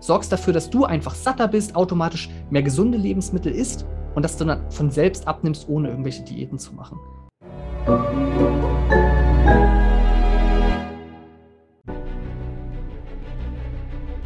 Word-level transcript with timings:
sorgst 0.00 0.30
dafür, 0.30 0.52
dass 0.52 0.68
du 0.68 0.84
einfach 0.84 1.14
satter 1.14 1.48
bist, 1.48 1.74
automatisch 1.74 2.28
mehr 2.50 2.62
gesunde 2.62 2.98
Lebensmittel 2.98 3.50
isst 3.52 3.86
und 4.14 4.22
dass 4.22 4.36
du 4.36 4.44
dann 4.44 4.70
von 4.70 4.90
selbst 4.90 5.26
abnimmst, 5.26 5.68
ohne 5.68 5.88
irgendwelche 5.88 6.22
Diäten 6.22 6.58
zu 6.58 6.74
machen. 6.74 6.98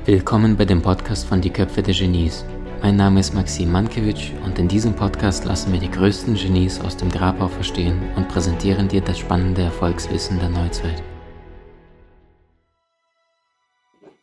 Willkommen 0.04 0.56
bei 0.56 0.64
dem 0.64 0.83
Podcast 0.83 1.27
von 1.27 1.41
Die 1.41 1.51
Köpfe 1.51 1.82
der 1.82 1.95
Genies. 1.95 2.45
Mein 2.82 2.96
Name 2.96 3.21
ist 3.21 3.32
Maxim 3.32 3.71
Mankewitsch 3.71 4.32
und 4.45 4.59
in 4.59 4.66
diesem 4.66 4.95
Podcast 4.95 5.45
lassen 5.45 5.73
wir 5.73 5.79
die 5.79 5.91
größten 5.91 6.34
Genies 6.34 6.80
aus 6.80 6.96
dem 6.96 7.11
Grabau 7.11 7.46
verstehen 7.46 8.00
und 8.16 8.27
präsentieren 8.29 8.89
dir 8.89 9.02
das 9.02 9.18
spannende 9.18 9.62
Erfolgswissen 9.62 10.41
der 10.41 10.48
Neuzeit. 10.48 11.00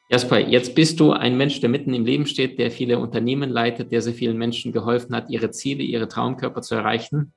Jasper, 0.10 0.40
jetzt 0.40 0.74
bist 0.74 1.02
du 1.02 1.12
ein 1.12 1.36
Mensch, 1.36 1.60
der 1.60 1.70
mitten 1.70 1.94
im 1.94 2.06
Leben 2.06 2.26
steht, 2.26 2.60
der 2.60 2.72
viele 2.72 2.98
Unternehmen 2.98 3.50
leitet, 3.50 3.92
der 3.92 4.02
sehr 4.02 4.14
vielen 4.14 4.38
Menschen 4.38 4.72
geholfen 4.72 5.14
hat, 5.14 5.30
ihre 5.30 5.52
Ziele, 5.52 5.84
ihre 5.84 6.08
Traumkörper 6.08 6.62
zu 6.62 6.76
erreichen. 6.76 7.34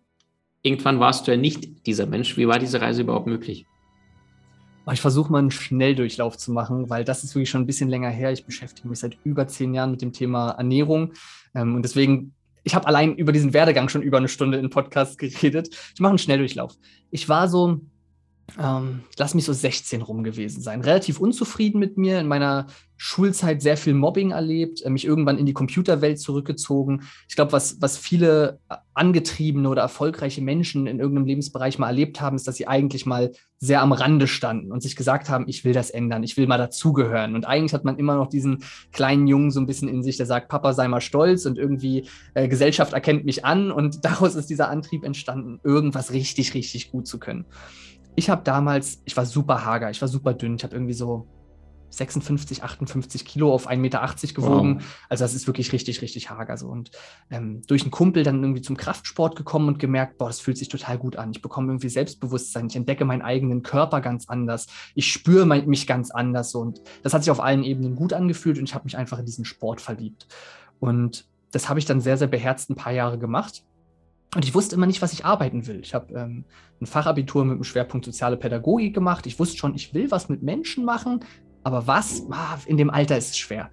Irgendwann 0.62 1.00
warst 1.00 1.26
du 1.26 1.32
ja 1.32 1.36
nicht 1.36 1.86
dieser 1.86 2.06
Mensch. 2.06 2.36
Wie 2.36 2.46
war 2.46 2.60
diese 2.60 2.80
Reise 2.80 3.02
überhaupt 3.02 3.26
möglich? 3.26 3.66
Ich 4.92 5.00
versuche 5.00 5.32
mal 5.32 5.38
einen 5.38 5.50
Schnelldurchlauf 5.50 6.36
zu 6.36 6.52
machen, 6.52 6.88
weil 6.90 7.04
das 7.04 7.24
ist 7.24 7.34
wirklich 7.34 7.50
schon 7.50 7.62
ein 7.62 7.66
bisschen 7.66 7.88
länger 7.88 8.08
her. 8.08 8.32
Ich 8.32 8.44
beschäftige 8.44 8.88
mich 8.88 9.00
seit 9.00 9.18
über 9.24 9.48
zehn 9.48 9.74
Jahren 9.74 9.90
mit 9.90 10.02
dem 10.02 10.12
Thema 10.12 10.50
Ernährung. 10.50 11.12
Ähm, 11.54 11.74
und 11.74 11.82
deswegen, 11.82 12.34
ich 12.62 12.74
habe 12.74 12.86
allein 12.86 13.16
über 13.16 13.32
diesen 13.32 13.52
Werdegang 13.52 13.88
schon 13.88 14.02
über 14.02 14.18
eine 14.18 14.28
Stunde 14.28 14.58
in 14.58 14.70
Podcast 14.70 15.18
geredet. 15.18 15.68
Ich 15.94 16.00
mache 16.00 16.10
einen 16.10 16.18
Schnelldurchlauf. 16.18 16.76
Ich 17.10 17.28
war 17.28 17.48
so 17.48 17.80
ähm, 18.58 19.00
lass 19.16 19.34
mich 19.34 19.44
so 19.44 19.52
16 19.52 20.02
rum 20.02 20.24
gewesen 20.24 20.62
sein. 20.62 20.80
Relativ 20.80 21.20
unzufrieden 21.20 21.78
mit 21.78 21.96
mir, 21.96 22.20
in 22.20 22.28
meiner 22.28 22.66
Schulzeit 22.96 23.62
sehr 23.62 23.78
viel 23.78 23.94
Mobbing 23.94 24.32
erlebt, 24.32 24.82
äh, 24.82 24.90
mich 24.90 25.06
irgendwann 25.06 25.38
in 25.38 25.46
die 25.46 25.54
Computerwelt 25.54 26.20
zurückgezogen. 26.20 27.02
Ich 27.28 27.34
glaube, 27.34 27.52
was, 27.52 27.80
was 27.80 27.96
viele 27.96 28.60
äh, 28.68 28.76
angetriebene 28.92 29.70
oder 29.70 29.80
erfolgreiche 29.80 30.42
Menschen 30.42 30.86
in 30.86 30.98
irgendeinem 30.98 31.26
Lebensbereich 31.26 31.78
mal 31.78 31.86
erlebt 31.86 32.20
haben, 32.20 32.36
ist, 32.36 32.46
dass 32.46 32.56
sie 32.56 32.68
eigentlich 32.68 33.06
mal 33.06 33.32
sehr 33.58 33.80
am 33.80 33.92
Rande 33.92 34.26
standen 34.26 34.70
und 34.70 34.82
sich 34.82 34.96
gesagt 34.96 35.30
haben, 35.30 35.48
ich 35.48 35.64
will 35.64 35.72
das 35.72 35.88
ändern, 35.88 36.22
ich 36.22 36.36
will 36.36 36.46
mal 36.46 36.58
dazugehören. 36.58 37.34
Und 37.34 37.46
eigentlich 37.46 37.72
hat 37.72 37.84
man 37.84 37.98
immer 37.98 38.16
noch 38.16 38.28
diesen 38.28 38.64
kleinen 38.92 39.26
Jungen 39.26 39.50
so 39.50 39.60
ein 39.60 39.66
bisschen 39.66 39.88
in 39.88 40.02
sich, 40.02 40.18
der 40.18 40.26
sagt, 40.26 40.48
Papa, 40.48 40.74
sei 40.74 40.86
mal 40.86 41.00
stolz 41.00 41.46
und 41.46 41.56
irgendwie 41.56 42.06
äh, 42.34 42.48
Gesellschaft 42.48 42.92
erkennt 42.92 43.24
mich 43.24 43.46
an. 43.46 43.70
Und 43.72 44.04
daraus 44.04 44.34
ist 44.34 44.50
dieser 44.50 44.68
Antrieb 44.68 45.04
entstanden, 45.04 45.58
irgendwas 45.64 46.12
richtig, 46.12 46.52
richtig 46.52 46.90
gut 46.90 47.06
zu 47.06 47.18
können 47.18 47.46
ich 48.16 48.30
habe 48.30 48.42
damals, 48.42 49.02
ich 49.04 49.16
war 49.16 49.26
super 49.26 49.64
hager, 49.64 49.90
ich 49.90 50.00
war 50.00 50.08
super 50.08 50.34
dünn, 50.34 50.56
ich 50.56 50.64
habe 50.64 50.74
irgendwie 50.74 50.94
so 50.94 51.26
56, 51.90 52.62
58 52.62 53.24
Kilo 53.24 53.52
auf 53.52 53.68
1,80 53.68 53.76
Meter 53.78 54.14
gewogen. 54.34 54.76
Wow. 54.76 54.84
Also 55.08 55.24
das 55.24 55.34
ist 55.34 55.46
wirklich 55.46 55.72
richtig, 55.72 56.02
richtig 56.02 56.30
hager 56.30 56.56
so. 56.56 56.68
Und 56.68 56.92
ähm, 57.30 57.62
durch 57.66 57.82
einen 57.82 57.90
Kumpel 57.90 58.22
dann 58.22 58.42
irgendwie 58.42 58.62
zum 58.62 58.76
Kraftsport 58.76 59.36
gekommen 59.36 59.68
und 59.68 59.78
gemerkt, 59.78 60.18
boah, 60.18 60.28
das 60.28 60.40
fühlt 60.40 60.56
sich 60.56 60.68
total 60.68 60.98
gut 60.98 61.16
an. 61.16 61.32
Ich 61.32 61.42
bekomme 61.42 61.68
irgendwie 61.68 61.88
Selbstbewusstsein, 61.88 62.68
ich 62.68 62.76
entdecke 62.76 63.04
meinen 63.04 63.22
eigenen 63.22 63.62
Körper 63.62 64.00
ganz 64.00 64.28
anders, 64.28 64.68
ich 64.94 65.12
spüre 65.12 65.46
mein, 65.46 65.66
mich 65.66 65.86
ganz 65.86 66.10
anders. 66.10 66.52
So. 66.52 66.60
Und 66.60 66.80
das 67.02 67.12
hat 67.12 67.24
sich 67.24 67.30
auf 67.30 67.40
allen 67.40 67.64
Ebenen 67.64 67.96
gut 67.96 68.12
angefühlt 68.12 68.58
und 68.58 68.64
ich 68.64 68.74
habe 68.74 68.84
mich 68.84 68.96
einfach 68.96 69.18
in 69.18 69.26
diesen 69.26 69.44
Sport 69.44 69.80
verliebt. 69.80 70.28
Und 70.78 71.26
das 71.52 71.68
habe 71.68 71.80
ich 71.80 71.86
dann 71.86 72.00
sehr, 72.00 72.16
sehr 72.16 72.28
beherzt 72.28 72.70
ein 72.70 72.76
paar 72.76 72.92
Jahre 72.92 73.18
gemacht. 73.18 73.64
Und 74.34 74.44
ich 74.44 74.54
wusste 74.54 74.76
immer 74.76 74.86
nicht, 74.86 75.02
was 75.02 75.12
ich 75.12 75.24
arbeiten 75.24 75.66
will. 75.66 75.80
Ich 75.82 75.92
habe 75.92 76.14
ähm, 76.14 76.44
ein 76.80 76.86
Fachabitur 76.86 77.44
mit 77.44 77.56
dem 77.56 77.64
Schwerpunkt 77.64 78.06
soziale 78.06 78.36
Pädagogik 78.36 78.94
gemacht. 78.94 79.26
Ich 79.26 79.38
wusste 79.38 79.56
schon, 79.56 79.74
ich 79.74 79.92
will 79.92 80.10
was 80.10 80.28
mit 80.28 80.42
Menschen 80.42 80.84
machen, 80.84 81.20
aber 81.64 81.86
was? 81.86 82.22
Ah, 82.30 82.58
in 82.66 82.76
dem 82.76 82.90
Alter 82.90 83.18
ist 83.18 83.30
es 83.30 83.38
schwer. 83.38 83.70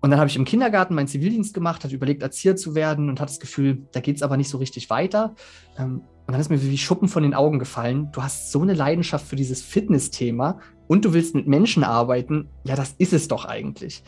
Und 0.00 0.10
dann 0.10 0.18
habe 0.18 0.28
ich 0.28 0.36
im 0.36 0.44
Kindergarten 0.44 0.94
meinen 0.94 1.06
Zivildienst 1.06 1.54
gemacht, 1.54 1.84
hatte 1.84 1.94
überlegt, 1.94 2.22
Erzieher 2.22 2.56
zu 2.56 2.74
werden 2.74 3.08
und 3.08 3.20
hatte 3.20 3.32
das 3.32 3.40
Gefühl, 3.40 3.86
da 3.92 4.00
geht 4.00 4.16
es 4.16 4.22
aber 4.22 4.36
nicht 4.36 4.50
so 4.50 4.58
richtig 4.58 4.90
weiter. 4.90 5.34
Ähm, 5.78 6.02
und 6.26 6.32
dann 6.32 6.40
ist 6.40 6.50
mir 6.50 6.62
wie 6.62 6.78
Schuppen 6.78 7.08
von 7.08 7.22
den 7.22 7.34
Augen 7.34 7.58
gefallen. 7.58 8.10
Du 8.12 8.22
hast 8.22 8.52
so 8.52 8.62
eine 8.62 8.74
Leidenschaft 8.74 9.26
für 9.26 9.36
dieses 9.36 9.62
Fitness-Thema 9.62 10.60
und 10.88 11.04
du 11.04 11.12
willst 11.12 11.34
mit 11.34 11.46
Menschen 11.46 11.84
arbeiten. 11.84 12.48
Ja, 12.64 12.76
das 12.76 12.94
ist 12.98 13.12
es 13.12 13.28
doch 13.28 13.44
eigentlich. 13.44 14.02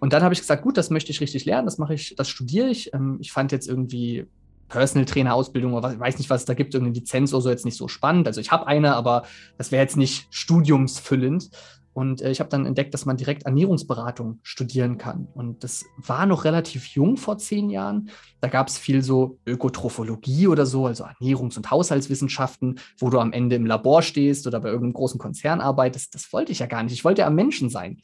Und 0.00 0.12
dann 0.12 0.22
habe 0.22 0.34
ich 0.34 0.40
gesagt, 0.40 0.62
gut, 0.62 0.76
das 0.76 0.90
möchte 0.90 1.12
ich 1.12 1.20
richtig 1.20 1.44
lernen, 1.44 1.66
das 1.66 1.78
mache 1.78 1.94
ich, 1.94 2.14
das 2.16 2.28
studiere 2.28 2.68
ich. 2.68 2.92
Ähm, 2.92 3.18
ich 3.20 3.32
fand 3.32 3.52
jetzt 3.52 3.68
irgendwie 3.68 4.26
Personal 4.68 5.04
Trainer 5.04 5.34
Ausbildung 5.34 5.74
oder 5.74 5.88
was, 5.88 5.98
weiß 5.98 6.18
nicht, 6.18 6.30
was 6.30 6.42
es 6.42 6.46
da 6.46 6.54
gibt, 6.54 6.74
irgendeine 6.74 6.98
Lizenz 6.98 7.32
oder 7.32 7.42
so 7.42 7.50
jetzt 7.50 7.64
nicht 7.64 7.76
so 7.76 7.88
spannend. 7.88 8.26
Also 8.26 8.40
ich 8.40 8.50
habe 8.50 8.66
eine, 8.66 8.94
aber 8.94 9.24
das 9.58 9.72
wäre 9.72 9.82
jetzt 9.82 9.96
nicht 9.96 10.26
studiumsfüllend. 10.30 11.50
Und 11.94 12.22
äh, 12.22 12.30
ich 12.30 12.40
habe 12.40 12.50
dann 12.50 12.66
entdeckt, 12.66 12.92
dass 12.92 13.06
man 13.06 13.16
direkt 13.16 13.44
Ernährungsberatung 13.44 14.40
studieren 14.42 14.98
kann. 14.98 15.28
Und 15.32 15.62
das 15.62 15.84
war 15.96 16.26
noch 16.26 16.44
relativ 16.44 16.88
jung 16.88 17.16
vor 17.16 17.38
zehn 17.38 17.70
Jahren. 17.70 18.10
Da 18.40 18.48
gab 18.48 18.66
es 18.66 18.76
viel 18.76 19.00
so 19.00 19.38
Ökotrophologie 19.46 20.48
oder 20.48 20.66
so, 20.66 20.86
also 20.86 21.04
Ernährungs- 21.04 21.56
und 21.56 21.70
Haushaltswissenschaften, 21.70 22.80
wo 22.98 23.10
du 23.10 23.20
am 23.20 23.32
Ende 23.32 23.56
im 23.56 23.64
Labor 23.64 24.02
stehst 24.02 24.46
oder 24.48 24.60
bei 24.60 24.68
irgendeinem 24.68 24.94
großen 24.94 25.20
Konzern 25.20 25.60
arbeitest. 25.60 26.14
Das 26.14 26.32
wollte 26.32 26.50
ich 26.50 26.58
ja 26.58 26.66
gar 26.66 26.82
nicht. 26.82 26.92
Ich 26.92 27.04
wollte 27.04 27.22
ja 27.22 27.28
am 27.28 27.36
Menschen 27.36 27.70
sein. 27.70 28.02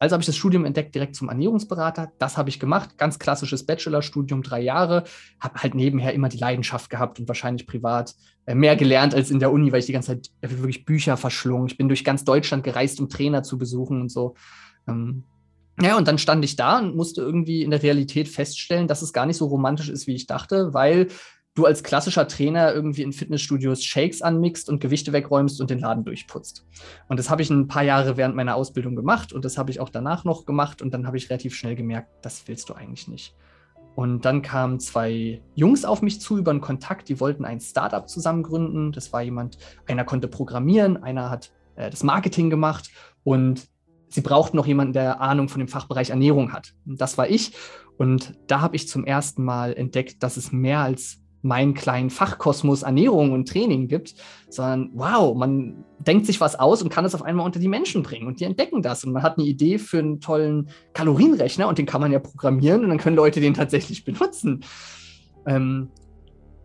Also 0.00 0.14
habe 0.14 0.22
ich 0.22 0.26
das 0.26 0.36
Studium 0.36 0.64
entdeckt 0.64 0.94
direkt 0.94 1.14
zum 1.14 1.28
Ernährungsberater. 1.28 2.10
Das 2.18 2.38
habe 2.38 2.48
ich 2.48 2.58
gemacht. 2.58 2.96
Ganz 2.96 3.18
klassisches 3.18 3.66
Bachelorstudium, 3.66 4.42
drei 4.42 4.62
Jahre. 4.62 5.04
Habe 5.38 5.62
halt 5.62 5.74
nebenher 5.74 6.14
immer 6.14 6.30
die 6.30 6.38
Leidenschaft 6.38 6.88
gehabt 6.88 7.20
und 7.20 7.28
wahrscheinlich 7.28 7.66
privat 7.66 8.14
äh, 8.46 8.54
mehr 8.54 8.76
gelernt 8.76 9.14
als 9.14 9.30
in 9.30 9.40
der 9.40 9.52
Uni, 9.52 9.70
weil 9.70 9.80
ich 9.80 9.86
die 9.86 9.92
ganze 9.92 10.12
Zeit 10.12 10.30
wirklich 10.40 10.86
Bücher 10.86 11.18
verschlungen. 11.18 11.66
Ich 11.66 11.76
bin 11.76 11.88
durch 11.88 12.02
ganz 12.02 12.24
Deutschland 12.24 12.64
gereist, 12.64 12.98
um 12.98 13.10
Trainer 13.10 13.42
zu 13.42 13.58
besuchen 13.58 14.00
und 14.00 14.10
so. 14.10 14.36
Ähm, 14.88 15.24
ja, 15.82 15.98
und 15.98 16.08
dann 16.08 16.16
stand 16.16 16.44
ich 16.46 16.56
da 16.56 16.78
und 16.78 16.96
musste 16.96 17.20
irgendwie 17.20 17.62
in 17.62 17.70
der 17.70 17.82
Realität 17.82 18.28
feststellen, 18.28 18.88
dass 18.88 19.02
es 19.02 19.12
gar 19.12 19.26
nicht 19.26 19.36
so 19.36 19.46
romantisch 19.46 19.90
ist, 19.90 20.06
wie 20.06 20.14
ich 20.14 20.26
dachte, 20.26 20.72
weil 20.72 21.08
du 21.54 21.66
als 21.66 21.82
klassischer 21.82 22.28
Trainer 22.28 22.72
irgendwie 22.72 23.02
in 23.02 23.12
Fitnessstudios 23.12 23.84
Shakes 23.84 24.22
anmixt 24.22 24.68
und 24.68 24.80
Gewichte 24.80 25.12
wegräumst 25.12 25.60
und 25.60 25.70
den 25.70 25.80
Laden 25.80 26.04
durchputzt. 26.04 26.66
Und 27.08 27.18
das 27.18 27.28
habe 27.28 27.42
ich 27.42 27.50
ein 27.50 27.66
paar 27.66 27.82
Jahre 27.82 28.16
während 28.16 28.36
meiner 28.36 28.54
Ausbildung 28.54 28.94
gemacht 28.94 29.32
und 29.32 29.44
das 29.44 29.58
habe 29.58 29.70
ich 29.70 29.80
auch 29.80 29.88
danach 29.88 30.24
noch 30.24 30.46
gemacht 30.46 30.80
und 30.80 30.94
dann 30.94 31.06
habe 31.06 31.16
ich 31.16 31.28
relativ 31.28 31.54
schnell 31.54 31.74
gemerkt, 31.74 32.08
das 32.22 32.46
willst 32.46 32.68
du 32.68 32.74
eigentlich 32.74 33.08
nicht. 33.08 33.34
Und 33.96 34.24
dann 34.24 34.42
kamen 34.42 34.78
zwei 34.78 35.42
Jungs 35.54 35.84
auf 35.84 36.00
mich 36.00 36.20
zu 36.20 36.38
über 36.38 36.52
einen 36.52 36.60
Kontakt, 36.60 37.08
die 37.08 37.20
wollten 37.20 37.44
ein 37.44 37.60
Startup 37.60 38.08
zusammen 38.08 38.42
gründen. 38.42 38.92
Das 38.92 39.12
war 39.12 39.22
jemand, 39.22 39.58
einer 39.86 40.04
konnte 40.04 40.28
programmieren, 40.28 41.02
einer 41.02 41.28
hat 41.28 41.52
äh, 41.74 41.90
das 41.90 42.04
Marketing 42.04 42.50
gemacht 42.50 42.90
und 43.24 43.68
sie 44.08 44.20
brauchten 44.20 44.56
noch 44.56 44.66
jemanden, 44.66 44.92
der 44.92 45.20
Ahnung 45.20 45.48
von 45.48 45.58
dem 45.58 45.68
Fachbereich 45.68 46.10
Ernährung 46.10 46.52
hat. 46.52 46.74
Und 46.86 47.00
das 47.00 47.18
war 47.18 47.28
ich. 47.28 47.52
Und 47.98 48.38
da 48.46 48.60
habe 48.60 48.76
ich 48.76 48.88
zum 48.88 49.04
ersten 49.04 49.44
Mal 49.44 49.74
entdeckt, 49.74 50.22
dass 50.22 50.36
es 50.36 50.52
mehr 50.52 50.78
als 50.78 51.20
meinen 51.42 51.74
kleinen 51.74 52.10
Fachkosmos 52.10 52.82
Ernährung 52.82 53.32
und 53.32 53.48
Training 53.48 53.88
gibt, 53.88 54.14
sondern 54.48 54.90
wow, 54.94 55.34
man 55.36 55.84
denkt 55.98 56.26
sich 56.26 56.40
was 56.40 56.58
aus 56.58 56.82
und 56.82 56.90
kann 56.90 57.04
es 57.04 57.14
auf 57.14 57.22
einmal 57.22 57.46
unter 57.46 57.60
die 57.60 57.68
Menschen 57.68 58.02
bringen 58.02 58.26
und 58.26 58.40
die 58.40 58.44
entdecken 58.44 58.82
das 58.82 59.04
und 59.04 59.12
man 59.12 59.22
hat 59.22 59.38
eine 59.38 59.46
Idee 59.46 59.78
für 59.78 59.98
einen 59.98 60.20
tollen 60.20 60.70
Kalorienrechner 60.92 61.68
und 61.68 61.78
den 61.78 61.86
kann 61.86 62.00
man 62.00 62.12
ja 62.12 62.18
programmieren 62.18 62.82
und 62.84 62.90
dann 62.90 62.98
können 62.98 63.16
Leute 63.16 63.40
den 63.40 63.54
tatsächlich 63.54 64.04
benutzen. 64.04 64.64
Ähm, 65.46 65.88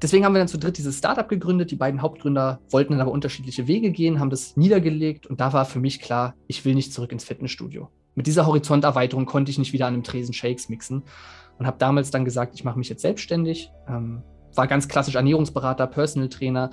deswegen 0.01 0.25
haben 0.25 0.33
wir 0.33 0.39
dann 0.39 0.47
zu 0.47 0.57
dritt 0.57 0.77
dieses 0.77 0.97
Startup 0.97 1.27
gegründet. 1.27 1.71
Die 1.71 1.75
beiden 1.75 2.01
Hauptgründer 2.01 2.59
wollten 2.69 2.93
dann 2.93 3.01
aber 3.01 3.11
unterschiedliche 3.11 3.67
Wege 3.67 3.91
gehen, 3.91 4.19
haben 4.19 4.29
das 4.29 4.57
niedergelegt 4.57 5.27
und 5.27 5.39
da 5.39 5.53
war 5.53 5.65
für 5.65 5.79
mich 5.79 6.01
klar, 6.01 6.35
ich 6.47 6.65
will 6.65 6.75
nicht 6.75 6.93
zurück 6.93 7.11
ins 7.11 7.23
Fitnessstudio. 7.23 7.89
Mit 8.15 8.27
dieser 8.27 8.45
Horizonterweiterung 8.45 9.25
konnte 9.25 9.51
ich 9.51 9.57
nicht 9.57 9.73
wieder 9.73 9.87
an 9.87 9.93
einem 9.93 10.03
Tresen 10.03 10.33
Shakes 10.33 10.69
mixen 10.69 11.03
und 11.57 11.67
habe 11.67 11.77
damals 11.77 12.11
dann 12.11 12.25
gesagt, 12.25 12.55
ich 12.55 12.63
mache 12.63 12.79
mich 12.79 12.89
jetzt 12.89 13.01
selbstständig. 13.01 13.71
Ähm, 13.87 14.23
war 14.57 14.67
ganz 14.67 14.88
klassisch 14.88 15.16
Ernährungsberater, 15.16 15.88
Personal 15.88 16.29
Trainer 16.29 16.69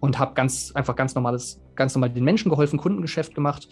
und 0.00 0.18
habe 0.18 0.34
ganz 0.34 0.72
einfach 0.74 0.96
ganz 0.96 1.14
normales, 1.14 1.60
ganz 1.74 1.94
normal 1.94 2.10
den 2.10 2.24
Menschen 2.24 2.50
geholfen, 2.50 2.78
Kundengeschäft 2.78 3.34
gemacht, 3.34 3.68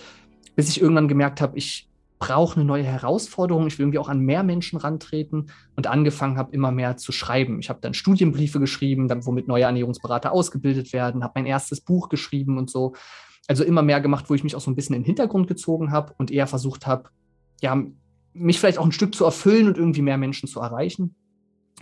bis 0.57 0.69
ich 0.69 0.81
irgendwann 0.81 1.09
gemerkt 1.09 1.41
habe, 1.41 1.57
ich 1.59 1.89
brauche 2.19 2.57
eine 2.57 2.65
neue 2.65 2.85
Herausforderung. 2.85 3.67
Ich 3.67 3.79
will 3.79 3.85
irgendwie 3.85 3.99
auch 3.99 4.09
an 4.09 4.21
mehr 4.21 4.43
Menschen 4.43 4.79
rantreten 4.79 5.51
und 5.77 5.87
angefangen 5.87 6.39
habe, 6.39 6.53
immer 6.53 6.71
mehr 6.71 6.97
zu 6.97 7.13
schreiben. 7.13 7.59
Ich 7.61 7.69
habe 7.69 7.81
dann 7.83 7.93
Studienbriefe 7.93 8.61
geschrieben, 8.61 9.09
dann, 9.09 9.27
womit 9.27 9.49
neue 9.49 9.65
Ernährungsberater 9.65 10.33
ausgebildet 10.33 10.93
werden, 10.93 11.23
habe 11.23 11.35
mein 11.37 11.47
erstes 11.47 11.81
Buch 11.81 12.09
geschrieben 12.09 12.57
und 12.57 12.71
so. 12.71 12.95
Also 13.47 13.63
immer 13.63 13.83
mehr 13.83 14.01
gemacht, 14.01 14.31
wo 14.31 14.35
ich 14.35 14.43
mich 14.43 14.57
auch 14.57 14.61
so 14.61 14.71
ein 14.71 14.75
bisschen 14.75 14.95
in 14.95 15.03
den 15.03 15.07
Hintergrund 15.07 15.49
gezogen 15.49 15.91
habe 15.91 16.15
und 16.17 16.31
eher 16.31 16.47
versucht 16.47 16.87
habe, 16.87 17.11
ja, 17.61 17.85
mich 18.33 18.59
vielleicht 18.59 18.79
auch 18.79 18.87
ein 18.87 18.93
Stück 18.93 19.15
zu 19.15 19.25
erfüllen 19.25 19.69
und 19.69 19.77
irgendwie 19.77 20.03
mehr 20.03 20.17
Menschen 20.17 20.49
zu 20.49 20.61
erreichen. 20.61 21.15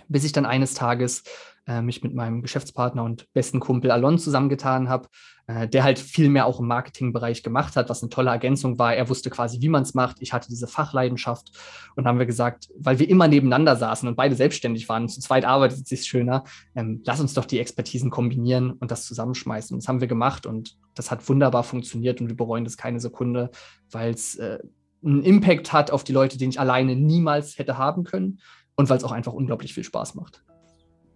Bis 0.09 0.25
ich 0.25 0.33
dann 0.33 0.45
eines 0.45 0.75
Tages 0.75 1.23
äh, 1.67 1.81
mich 1.81 2.03
mit 2.03 2.15
meinem 2.15 2.43
Geschäftspartner 2.43 3.05
und 3.05 3.33
besten 3.33 3.61
Kumpel 3.61 3.91
Alon 3.91 4.19
zusammengetan 4.19 4.89
habe, 4.89 5.09
äh, 5.47 5.69
der 5.69 5.85
halt 5.85 5.99
viel 5.99 6.29
mehr 6.29 6.47
auch 6.47 6.61
im 6.61 6.67
Marketingbereich 6.67 7.43
gemacht 7.43 7.77
hat, 7.77 7.89
was 7.89 8.03
eine 8.03 8.11
tolle 8.11 8.31
Ergänzung 8.31 8.79
war. 8.79 8.95
Er 8.95 9.09
wusste 9.09 9.31
quasi, 9.31 9.61
wie 9.61 9.69
man 9.69 9.83
es 9.83 9.95
macht. 9.95 10.17
Ich 10.21 10.33
hatte 10.33 10.49
diese 10.49 10.67
Fachleidenschaft 10.67 11.53
und 11.97 12.07
haben 12.07 12.19
wir 12.19 12.27
gesagt, 12.27 12.69
weil 12.79 12.99
wir 12.99 13.09
immer 13.09 13.29
nebeneinander 13.29 13.77
saßen 13.77 14.09
und 14.09 14.17
beide 14.17 14.35
selbstständig 14.35 14.89
waren, 14.89 15.09
zu 15.09 15.21
zweit 15.21 15.45
arbeitet 15.45 15.83
es 15.83 15.89
sich 15.89 16.05
schöner, 16.05 16.45
ähm, 16.75 17.03
lass 17.05 17.21
uns 17.21 17.35
doch 17.35 17.45
die 17.45 17.59
Expertisen 17.59 18.11
kombinieren 18.11 18.73
und 18.73 18.91
das 18.91 19.05
zusammenschmeißen. 19.05 19.75
Und 19.75 19.83
das 19.83 19.89
haben 19.89 20.01
wir 20.01 20.09
gemacht 20.09 20.47
und 20.47 20.77
das 20.95 21.11
hat 21.11 21.29
wunderbar 21.29 21.65
funktioniert 21.65 22.21
und 22.21 22.29
wir 22.29 22.37
bereuen 22.37 22.65
das 22.65 22.77
keine 22.77 23.01
Sekunde, 23.01 23.51
weil 23.91 24.13
es 24.13 24.37
äh, 24.37 24.59
einen 25.05 25.23
Impact 25.23 25.73
hat 25.73 25.91
auf 25.91 26.05
die 26.05 26.13
Leute, 26.13 26.39
den 26.39 26.51
ich 26.51 26.61
alleine 26.61 26.97
niemals 26.97 27.59
hätte 27.59 27.79
haben 27.79 28.05
können 28.05 28.41
und 28.77 28.89
weil 28.89 28.99
es 28.99 29.05
auch 29.05 29.13
einfach 29.13 29.33
unglaublich 29.33 29.75
viel 29.75 29.85
Spaß 29.85 30.15
macht. 30.15 30.45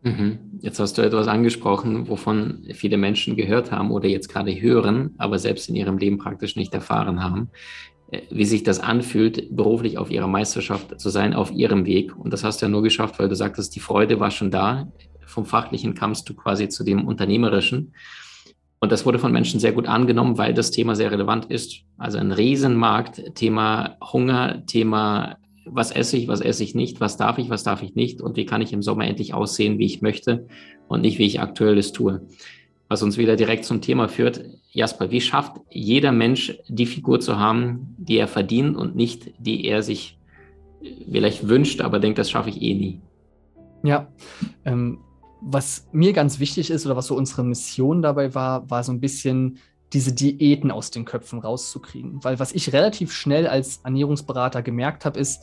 Mhm. 0.03 0.39
Jetzt 0.61 0.79
hast 0.79 0.99
du 0.99 1.03
etwas 1.03 1.29
angesprochen, 1.29 2.09
wovon 2.09 2.65
viele 2.75 2.97
Menschen 2.97 3.37
gehört 3.37 3.73
haben 3.73 3.91
oder 3.91 4.09
jetzt 4.09 4.29
gerade 4.29 4.53
hören, 4.61 5.15
aber 5.19 5.39
selbst 5.39 5.69
in 5.69 5.77
ihrem 5.77 5.99
Leben 5.99 6.19
praktisch 6.19 6.57
nicht 6.57 6.73
erfahren 6.75 7.23
haben, 7.23 7.51
äh, 8.11 8.23
wie 8.31 8.45
sich 8.45 8.63
das 8.63 8.81
anfühlt, 8.81 9.55
beruflich 9.55 9.99
auf 9.99 10.11
ihrer 10.11 10.29
Meisterschaft 10.29 11.01
zu 11.01 11.11
sein, 11.11 11.35
auf 11.35 11.51
ihrem 11.51 11.87
Weg. 11.87 12.17
Und 12.17 12.33
das 12.33 12.45
hast 12.45 12.63
du 12.63 12.67
ja 12.67 12.71
nur 12.71 12.83
geschafft, 12.83 13.19
weil 13.19 13.29
du 13.29 13.35
sagtest, 13.35 13.75
die 13.75 13.81
Freude 13.81 14.21
war 14.21 14.31
schon 14.31 14.51
da. 14.51 14.89
Vom 15.25 15.45
Fachlichen 15.45 15.95
kamst 15.95 16.29
du 16.29 16.35
quasi 16.35 16.69
zu 16.69 16.85
dem 16.85 17.07
Unternehmerischen. 17.07 17.93
Und 18.79 18.93
das 18.93 19.07
wurde 19.07 19.19
von 19.19 19.33
Menschen 19.33 19.59
sehr 19.59 19.73
gut 19.73 19.89
angenommen, 19.89 20.39
weil 20.39 20.55
das 20.55 20.71
Thema 20.71 20.95
sehr 20.95 21.11
relevant 21.11 21.47
ist. 21.47 21.81
Also 21.97 22.19
ein 22.19 22.31
Riesenmarkt, 22.31 23.35
Thema 23.35 23.97
Hunger, 24.01 24.65
Thema 24.67 25.39
was 25.67 25.91
esse 25.91 26.17
ich, 26.17 26.29
was 26.29 26.41
esse 26.41 26.63
ich 26.63 26.75
nicht, 26.75 27.01
was 27.01 27.17
darf 27.17 27.39
ich, 27.39 27.51
was 27.51 27.65
darf 27.65 27.83
ich 27.83 27.95
nicht 27.95 28.21
und 28.21 28.37
wie 28.37 28.47
kann 28.47 28.63
ich 28.63 28.73
im 28.73 28.83
Sommer 28.83 29.07
endlich 29.07 29.35
aussehen, 29.35 29.79
wie 29.79 29.87
ich 29.87 30.01
möchte 30.01 30.47
und 30.89 31.03
nicht, 31.03 31.19
wie 31.19 31.27
ich 31.27 31.41
aktuell 31.41 31.77
es 31.79 31.93
tue. 31.93 32.23
Was 32.89 33.03
uns 33.03 33.19
wieder 33.19 33.35
direkt 33.37 33.65
zum 33.65 33.81
Thema 33.81 34.09
führt. 34.09 34.45
Jasper, 34.71 35.11
wie 35.11 35.21
schafft 35.21 35.57
jeder 35.71 36.13
Mensch 36.13 36.57
die 36.69 36.87
Figur 36.87 37.19
zu 37.19 37.39
haben, 37.39 37.95
die 37.99 38.17
er 38.17 38.29
verdient 38.29 38.77
und 38.77 38.95
nicht, 38.95 39.33
die 39.39 39.65
er 39.65 39.83
sich 39.83 40.19
vielleicht 41.11 41.49
wünscht, 41.49 41.81
aber 41.81 41.99
denkt, 41.99 42.19
das 42.19 42.31
schaffe 42.31 42.51
ich 42.51 42.63
eh 42.63 42.75
nie? 42.75 43.01
Ja, 43.83 44.09
ähm, 44.65 44.99
was 45.41 45.89
mir 45.93 46.13
ganz 46.13 46.39
wichtig 46.39 46.71
ist 46.71 46.87
oder 46.87 46.97
was 46.97 47.07
so 47.07 47.17
unsere 47.17 47.45
Mission 47.45 48.03
dabei 48.03 48.35
war, 48.35 48.71
war 48.71 48.85
so 48.85 48.93
ein 48.93 49.01
bisschen 49.01 49.59
diese 49.93 50.13
Diäten 50.13 50.71
aus 50.71 50.91
den 50.91 51.05
Köpfen 51.05 51.39
rauszukriegen. 51.39 52.23
Weil 52.25 52.39
was 52.39 52.53
ich 52.53 52.73
relativ 52.73 53.13
schnell 53.13 53.47
als 53.47 53.79
Ernährungsberater 53.85 54.63
gemerkt 54.63 55.05
habe, 55.05 55.19
ist, 55.19 55.43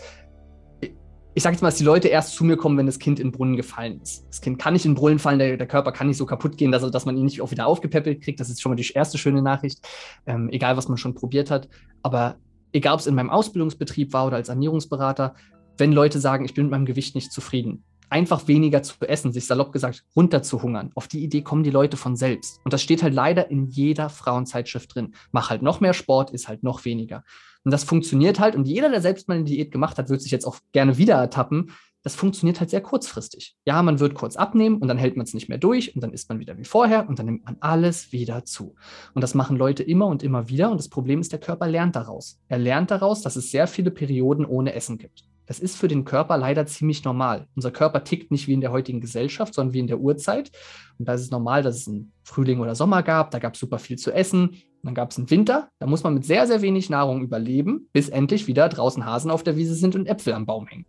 ich 1.35 1.41
sage 1.41 1.55
jetzt 1.55 1.61
mal, 1.61 1.69
dass 1.69 1.77
die 1.77 1.83
Leute 1.83 2.09
erst 2.09 2.35
zu 2.35 2.43
mir 2.43 2.57
kommen, 2.57 2.77
wenn 2.77 2.85
das 2.85 2.99
Kind 2.99 3.19
in 3.19 3.27
den 3.27 3.31
Brunnen 3.31 3.55
gefallen 3.55 3.99
ist. 4.01 4.25
Das 4.27 4.41
Kind 4.41 4.59
kann 4.59 4.73
nicht 4.73 4.85
in 4.85 4.91
den 4.91 4.97
Brunnen 4.97 5.17
fallen, 5.17 5.39
der, 5.39 5.57
der 5.57 5.67
Körper 5.67 5.91
kann 5.91 6.07
nicht 6.07 6.17
so 6.17 6.25
kaputt 6.25 6.57
gehen, 6.57 6.71
dass, 6.71 6.89
dass 6.91 7.05
man 7.05 7.17
ihn 7.17 7.25
nicht 7.25 7.41
auch 7.41 7.51
wieder 7.51 7.65
aufgepäppelt 7.65 8.21
kriegt. 8.21 8.39
Das 8.39 8.49
ist 8.49 8.61
schon 8.61 8.71
mal 8.71 8.75
die 8.75 8.91
erste 8.93 9.17
schöne 9.17 9.41
Nachricht, 9.41 9.87
ähm, 10.27 10.49
egal 10.49 10.77
was 10.77 10.89
man 10.89 10.97
schon 10.97 11.15
probiert 11.15 11.49
hat. 11.49 11.69
Aber 12.03 12.35
egal, 12.71 12.93
ob 12.93 12.99
es 12.99 13.07
in 13.07 13.15
meinem 13.15 13.31
Ausbildungsbetrieb 13.31 14.13
war 14.13 14.27
oder 14.27 14.35
als 14.35 14.49
Ernährungsberater, 14.49 15.33
wenn 15.77 15.91
Leute 15.91 16.19
sagen, 16.19 16.45
ich 16.45 16.53
bin 16.53 16.65
mit 16.65 16.71
meinem 16.71 16.85
Gewicht 16.85 17.15
nicht 17.15 17.31
zufrieden, 17.31 17.83
einfach 18.13 18.47
weniger 18.47 18.83
zu 18.83 18.93
essen, 19.01 19.33
sich 19.33 19.47
salopp 19.47 19.73
gesagt 19.73 20.05
runter 20.15 20.43
zu 20.43 20.61
hungern. 20.61 20.91
Auf 20.93 21.07
die 21.07 21.23
Idee 21.23 21.41
kommen 21.41 21.63
die 21.63 21.71
Leute 21.71 21.97
von 21.97 22.15
selbst. 22.15 22.61
Und 22.63 22.71
das 22.71 22.83
steht 22.83 23.01
halt 23.01 23.13
leider 23.13 23.49
in 23.49 23.67
jeder 23.67 24.07
Frauenzeitschrift 24.07 24.93
drin. 24.93 25.15
Mach 25.31 25.49
halt 25.49 25.63
noch 25.63 25.79
mehr 25.79 25.93
Sport, 25.93 26.29
ist 26.29 26.47
halt 26.47 26.61
noch 26.61 26.85
weniger. 26.85 27.23
Und 27.63 27.71
das 27.71 27.83
funktioniert 27.83 28.39
halt. 28.39 28.55
Und 28.55 28.67
jeder, 28.67 28.89
der 28.89 29.01
selbst 29.01 29.27
mal 29.27 29.35
eine 29.35 29.45
Diät 29.45 29.71
gemacht 29.71 29.97
hat, 29.97 30.09
wird 30.09 30.21
sich 30.21 30.31
jetzt 30.31 30.45
auch 30.45 30.59
gerne 30.73 30.97
wieder 30.99 31.15
ertappen. 31.15 31.71
Das 32.03 32.13
funktioniert 32.13 32.59
halt 32.59 32.69
sehr 32.69 32.81
kurzfristig. 32.81 33.55
Ja, 33.65 33.81
man 33.81 33.99
wird 33.99 34.13
kurz 34.13 34.35
abnehmen 34.35 34.77
und 34.77 34.89
dann 34.89 34.97
hält 34.97 35.17
man 35.17 35.25
es 35.25 35.33
nicht 35.33 35.49
mehr 35.49 35.57
durch 35.57 35.95
und 35.95 36.03
dann 36.03 36.13
isst 36.13 36.29
man 36.29 36.39
wieder 36.39 36.57
wie 36.59 36.65
vorher 36.65 37.09
und 37.09 37.17
dann 37.17 37.25
nimmt 37.25 37.45
man 37.45 37.57
alles 37.61 38.11
wieder 38.11 38.45
zu. 38.45 38.75
Und 39.15 39.23
das 39.23 39.33
machen 39.33 39.57
Leute 39.57 39.81
immer 39.81 40.05
und 40.05 40.21
immer 40.21 40.49
wieder. 40.49 40.69
Und 40.69 40.77
das 40.77 40.89
Problem 40.89 41.19
ist, 41.19 41.31
der 41.31 41.39
Körper 41.39 41.65
lernt 41.67 41.95
daraus. 41.95 42.39
Er 42.47 42.59
lernt 42.59 42.91
daraus, 42.91 43.21
dass 43.21 43.37
es 43.37 43.49
sehr 43.49 43.65
viele 43.65 43.89
Perioden 43.89 44.45
ohne 44.45 44.73
Essen 44.75 44.99
gibt. 44.99 45.23
Das 45.45 45.59
ist 45.59 45.77
für 45.77 45.87
den 45.87 46.05
Körper 46.05 46.37
leider 46.37 46.65
ziemlich 46.65 47.03
normal. 47.03 47.47
Unser 47.55 47.71
Körper 47.71 48.03
tickt 48.03 48.31
nicht 48.31 48.47
wie 48.47 48.53
in 48.53 48.61
der 48.61 48.71
heutigen 48.71 49.01
Gesellschaft, 49.01 49.53
sondern 49.53 49.73
wie 49.73 49.79
in 49.79 49.87
der 49.87 49.99
Urzeit. 49.99 50.51
Und 50.97 51.07
da 51.07 51.13
ist 51.13 51.21
es 51.21 51.31
normal, 51.31 51.63
dass 51.63 51.77
es 51.77 51.87
einen 51.87 52.13
Frühling 52.23 52.59
oder 52.59 52.75
Sommer 52.75 53.03
gab. 53.03 53.31
Da 53.31 53.39
gab 53.39 53.55
es 53.55 53.59
super 53.59 53.79
viel 53.79 53.97
zu 53.97 54.11
essen. 54.11 54.49
Und 54.49 54.57
dann 54.83 54.95
gab 54.95 55.11
es 55.11 55.17
einen 55.17 55.29
Winter. 55.29 55.69
Da 55.79 55.87
muss 55.87 56.03
man 56.03 56.13
mit 56.13 56.25
sehr, 56.25 56.47
sehr 56.47 56.61
wenig 56.61 56.89
Nahrung 56.89 57.21
überleben, 57.21 57.89
bis 57.93 58.09
endlich 58.09 58.47
wieder 58.47 58.69
draußen 58.69 59.05
Hasen 59.05 59.31
auf 59.31 59.43
der 59.43 59.57
Wiese 59.57 59.75
sind 59.75 59.95
und 59.95 60.07
Äpfel 60.07 60.33
am 60.33 60.45
Baum 60.45 60.67
hängen. 60.67 60.85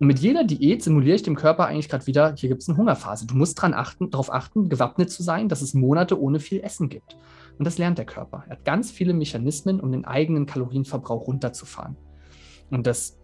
Und 0.00 0.06
mit 0.06 0.20
jeder 0.20 0.44
Diät 0.44 0.82
simuliere 0.82 1.16
ich 1.16 1.24
dem 1.24 1.34
Körper 1.34 1.66
eigentlich 1.66 1.88
gerade 1.88 2.06
wieder, 2.06 2.34
hier 2.36 2.48
gibt 2.48 2.62
es 2.62 2.68
eine 2.68 2.78
Hungerphase. 2.78 3.26
Du 3.26 3.34
musst 3.34 3.60
dran 3.60 3.74
achten, 3.74 4.10
darauf 4.10 4.32
achten, 4.32 4.68
gewappnet 4.68 5.10
zu 5.10 5.22
sein, 5.22 5.48
dass 5.48 5.60
es 5.60 5.74
Monate 5.74 6.20
ohne 6.20 6.38
viel 6.38 6.60
Essen 6.60 6.88
gibt. 6.88 7.16
Und 7.58 7.64
das 7.66 7.78
lernt 7.78 7.98
der 7.98 8.04
Körper. 8.06 8.44
Er 8.46 8.52
hat 8.52 8.64
ganz 8.64 8.92
viele 8.92 9.12
Mechanismen, 9.12 9.80
um 9.80 9.90
den 9.90 10.04
eigenen 10.04 10.46
Kalorienverbrauch 10.46 11.26
runterzufahren. 11.26 11.96
Und 12.70 12.86
das 12.86 13.18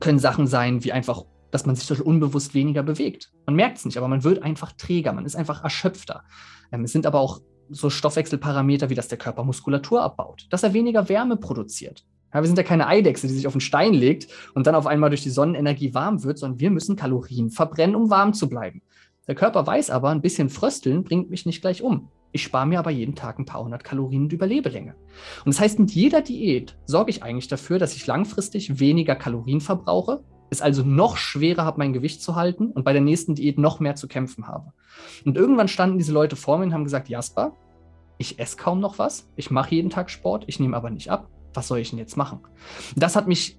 können 0.00 0.18
Sachen 0.18 0.46
sein, 0.46 0.84
wie 0.84 0.92
einfach, 0.92 1.24
dass 1.50 1.66
man 1.66 1.76
sich 1.76 1.86
durch 1.86 2.00
unbewusst 2.00 2.54
weniger 2.54 2.82
bewegt. 2.82 3.32
Man 3.46 3.56
merkt 3.56 3.78
es 3.78 3.84
nicht, 3.84 3.98
aber 3.98 4.08
man 4.08 4.24
wird 4.24 4.42
einfach 4.42 4.72
träger, 4.72 5.12
man 5.12 5.24
ist 5.24 5.36
einfach 5.36 5.62
erschöpfter. 5.62 6.24
Ähm, 6.70 6.84
es 6.84 6.92
sind 6.92 7.06
aber 7.06 7.20
auch 7.20 7.40
so 7.68 7.90
Stoffwechselparameter, 7.90 8.90
wie 8.90 8.94
dass 8.94 9.08
der 9.08 9.18
Körper 9.18 9.44
Muskulatur 9.44 10.02
abbaut, 10.02 10.46
dass 10.50 10.62
er 10.62 10.72
weniger 10.72 11.08
Wärme 11.08 11.36
produziert. 11.36 12.04
Ja, 12.34 12.40
wir 12.40 12.46
sind 12.46 12.56
ja 12.56 12.64
keine 12.64 12.86
Eidechse, 12.86 13.26
die 13.26 13.34
sich 13.34 13.46
auf 13.46 13.54
einen 13.54 13.60
Stein 13.60 13.92
legt 13.92 14.28
und 14.54 14.66
dann 14.66 14.74
auf 14.74 14.86
einmal 14.86 15.10
durch 15.10 15.22
die 15.22 15.30
Sonnenenergie 15.30 15.92
warm 15.92 16.22
wird, 16.22 16.38
sondern 16.38 16.60
wir 16.60 16.70
müssen 16.70 16.96
Kalorien 16.96 17.50
verbrennen, 17.50 17.94
um 17.94 18.08
warm 18.08 18.32
zu 18.32 18.48
bleiben. 18.48 18.82
Der 19.28 19.34
Körper 19.34 19.66
weiß 19.66 19.90
aber, 19.90 20.10
ein 20.10 20.22
bisschen 20.22 20.48
Frösteln 20.48 21.04
bringt 21.04 21.30
mich 21.30 21.46
nicht 21.46 21.60
gleich 21.60 21.82
um. 21.82 22.08
Ich 22.32 22.42
spare 22.42 22.66
mir 22.66 22.78
aber 22.78 22.90
jeden 22.90 23.14
Tag 23.14 23.38
ein 23.38 23.44
paar 23.44 23.62
hundert 23.62 23.84
Kalorien 23.84 24.22
und 24.24 24.32
überlebe 24.32 24.70
länger. 24.70 24.94
Und 25.44 25.54
das 25.54 25.60
heißt, 25.60 25.78
mit 25.78 25.90
jeder 25.90 26.22
Diät 26.22 26.76
sorge 26.86 27.10
ich 27.10 27.22
eigentlich 27.22 27.48
dafür, 27.48 27.78
dass 27.78 27.94
ich 27.94 28.06
langfristig 28.06 28.80
weniger 28.80 29.14
Kalorien 29.14 29.60
verbrauche, 29.60 30.24
es 30.48 30.62
also 30.62 30.82
noch 30.82 31.16
schwerer 31.16 31.64
habe, 31.64 31.78
mein 31.78 31.92
Gewicht 31.92 32.22
zu 32.22 32.34
halten 32.34 32.70
und 32.70 32.84
bei 32.84 32.92
der 32.92 33.02
nächsten 33.02 33.34
Diät 33.34 33.58
noch 33.58 33.80
mehr 33.80 33.96
zu 33.96 34.08
kämpfen 34.08 34.48
habe. 34.48 34.72
Und 35.24 35.36
irgendwann 35.36 35.68
standen 35.68 35.98
diese 35.98 36.12
Leute 36.12 36.36
vor 36.36 36.58
mir 36.58 36.64
und 36.64 36.74
haben 36.74 36.84
gesagt, 36.84 37.08
Jasper, 37.08 37.54
ich 38.18 38.38
esse 38.38 38.56
kaum 38.56 38.80
noch 38.80 38.98
was, 38.98 39.28
ich 39.36 39.50
mache 39.50 39.74
jeden 39.74 39.90
Tag 39.90 40.10
Sport, 40.10 40.44
ich 40.46 40.60
nehme 40.60 40.76
aber 40.76 40.90
nicht 40.90 41.10
ab. 41.10 41.28
Was 41.54 41.68
soll 41.68 41.78
ich 41.78 41.90
denn 41.90 41.98
jetzt 41.98 42.16
machen? 42.16 42.40
Das 42.96 43.14
hat 43.14 43.28
mich 43.28 43.58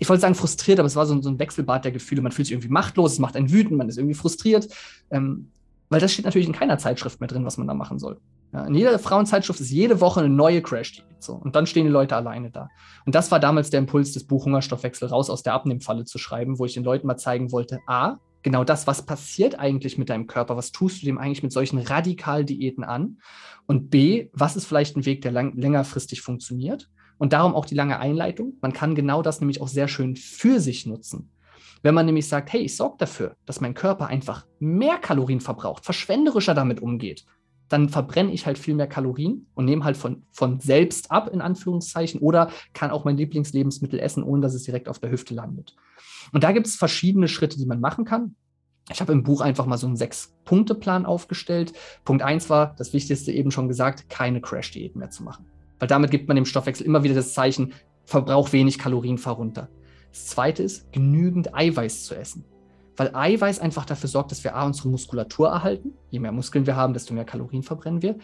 ich 0.00 0.08
wollte 0.08 0.22
sagen 0.22 0.34
frustriert, 0.34 0.78
aber 0.78 0.86
es 0.86 0.96
war 0.96 1.04
so, 1.04 1.20
so, 1.20 1.28
ein 1.28 1.38
Wechselbad 1.38 1.84
der 1.84 1.92
Gefühle. 1.92 2.22
Man 2.22 2.32
fühlt 2.32 2.46
sich 2.46 2.54
irgendwie 2.54 2.70
machtlos, 2.70 3.12
es 3.12 3.18
macht 3.18 3.36
einen 3.36 3.52
wütend, 3.52 3.76
man 3.76 3.88
ist 3.88 3.98
irgendwie 3.98 4.14
frustriert. 4.14 4.66
Ähm, 5.10 5.50
weil 5.90 6.00
das 6.00 6.12
steht 6.12 6.24
natürlich 6.24 6.46
in 6.46 6.54
keiner 6.54 6.78
Zeitschrift 6.78 7.20
mehr 7.20 7.26
drin, 7.26 7.44
was 7.44 7.58
man 7.58 7.66
da 7.66 7.74
machen 7.74 7.98
soll. 7.98 8.20
Ja, 8.52 8.64
in 8.64 8.74
jeder 8.74 8.98
Frauenzeitschrift 8.98 9.60
ist 9.60 9.70
jede 9.70 10.00
Woche 10.00 10.20
eine 10.20 10.28
neue 10.28 10.62
Crash-Diät. 10.62 11.04
So. 11.18 11.34
Und 11.34 11.54
dann 11.54 11.66
stehen 11.66 11.84
die 11.84 11.92
Leute 11.92 12.16
alleine 12.16 12.50
da. 12.50 12.68
Und 13.04 13.14
das 13.14 13.30
war 13.30 13.38
damals 13.38 13.70
der 13.70 13.78
Impuls 13.78 14.12
des 14.12 14.26
Buch 14.26 14.46
Hungerstoffwechsel 14.46 15.08
raus 15.08 15.28
aus 15.28 15.42
der 15.42 15.52
Abnehmfalle 15.52 16.04
zu 16.04 16.18
schreiben, 16.18 16.58
wo 16.58 16.64
ich 16.64 16.74
den 16.74 16.84
Leuten 16.84 17.06
mal 17.06 17.16
zeigen 17.16 17.52
wollte, 17.52 17.80
A, 17.86 18.16
genau 18.42 18.64
das, 18.64 18.86
was 18.86 19.04
passiert 19.04 19.58
eigentlich 19.58 19.98
mit 19.98 20.08
deinem 20.08 20.26
Körper, 20.26 20.56
was 20.56 20.72
tust 20.72 21.02
du 21.02 21.06
dem 21.06 21.18
eigentlich 21.18 21.42
mit 21.42 21.52
solchen 21.52 21.78
radikalen 21.78 22.46
Diäten 22.46 22.84
an? 22.84 23.18
Und 23.66 23.90
B, 23.90 24.28
was 24.32 24.56
ist 24.56 24.66
vielleicht 24.66 24.96
ein 24.96 25.04
Weg, 25.04 25.22
der 25.22 25.32
lang, 25.32 25.56
längerfristig 25.56 26.22
funktioniert? 26.22 26.88
Und 27.18 27.34
darum 27.34 27.54
auch 27.54 27.66
die 27.66 27.74
lange 27.74 27.98
Einleitung. 27.98 28.54
Man 28.62 28.72
kann 28.72 28.94
genau 28.94 29.20
das 29.20 29.40
nämlich 29.40 29.60
auch 29.60 29.68
sehr 29.68 29.88
schön 29.88 30.16
für 30.16 30.58
sich 30.58 30.86
nutzen. 30.86 31.30
Wenn 31.82 31.94
man 31.94 32.06
nämlich 32.06 32.28
sagt, 32.28 32.52
hey, 32.52 32.60
ich 32.62 32.76
sorge 32.76 32.96
dafür, 32.98 33.36
dass 33.46 33.60
mein 33.60 33.74
Körper 33.74 34.06
einfach 34.06 34.46
mehr 34.58 34.98
Kalorien 34.98 35.40
verbraucht, 35.40 35.84
verschwenderischer 35.84 36.54
damit 36.54 36.80
umgeht, 36.80 37.24
dann 37.70 37.88
verbrenne 37.88 38.32
ich 38.32 38.46
halt 38.46 38.58
viel 38.58 38.74
mehr 38.74 38.88
Kalorien 38.88 39.46
und 39.54 39.64
nehme 39.64 39.84
halt 39.84 39.96
von, 39.96 40.24
von 40.32 40.60
selbst 40.60 41.10
ab, 41.10 41.30
in 41.32 41.40
Anführungszeichen, 41.40 42.20
oder 42.20 42.50
kann 42.74 42.90
auch 42.90 43.04
mein 43.04 43.16
Lieblingslebensmittel 43.16 44.00
essen, 44.00 44.24
ohne 44.24 44.42
dass 44.42 44.54
es 44.54 44.64
direkt 44.64 44.88
auf 44.88 44.98
der 44.98 45.10
Hüfte 45.10 45.34
landet. 45.34 45.76
Und 46.32 46.44
da 46.44 46.52
gibt 46.52 46.66
es 46.66 46.76
verschiedene 46.76 47.28
Schritte, 47.28 47.56
die 47.56 47.66
man 47.66 47.80
machen 47.80 48.04
kann. 48.04 48.34
Ich 48.90 49.00
habe 49.00 49.12
im 49.12 49.22
Buch 49.22 49.40
einfach 49.40 49.66
mal 49.66 49.78
so 49.78 49.86
einen 49.86 49.96
Sechs-Punkte-Plan 49.96 51.06
aufgestellt. 51.06 51.72
Punkt 52.04 52.22
eins 52.22 52.50
war, 52.50 52.74
das 52.76 52.92
Wichtigste 52.92 53.30
eben 53.30 53.52
schon 53.52 53.68
gesagt, 53.68 54.10
keine 54.10 54.40
Crash-Diäten 54.40 54.98
mehr 54.98 55.10
zu 55.10 55.22
machen. 55.22 55.46
Weil 55.78 55.88
damit 55.88 56.10
gibt 56.10 56.26
man 56.26 56.34
dem 56.34 56.44
Stoffwechsel 56.46 56.84
immer 56.84 57.04
wieder 57.04 57.14
das 57.14 57.34
Zeichen, 57.34 57.72
verbrauch 58.04 58.52
wenig 58.52 58.78
Kalorien, 58.78 59.16
fahr 59.16 59.34
runter. 59.34 59.68
Das 60.10 60.26
zweite 60.26 60.62
ist, 60.62 60.92
genügend 60.92 61.54
Eiweiß 61.54 62.04
zu 62.04 62.14
essen. 62.14 62.44
Weil 62.96 63.14
Eiweiß 63.14 63.60
einfach 63.60 63.86
dafür 63.86 64.08
sorgt, 64.08 64.30
dass 64.30 64.44
wir 64.44 64.56
A, 64.56 64.66
unsere 64.66 64.88
Muskulatur 64.88 65.48
erhalten. 65.48 65.94
Je 66.10 66.18
mehr 66.18 66.32
Muskeln 66.32 66.66
wir 66.66 66.76
haben, 66.76 66.92
desto 66.92 67.14
mehr 67.14 67.24
Kalorien 67.24 67.62
verbrennen 67.62 68.02
wir. 68.02 68.16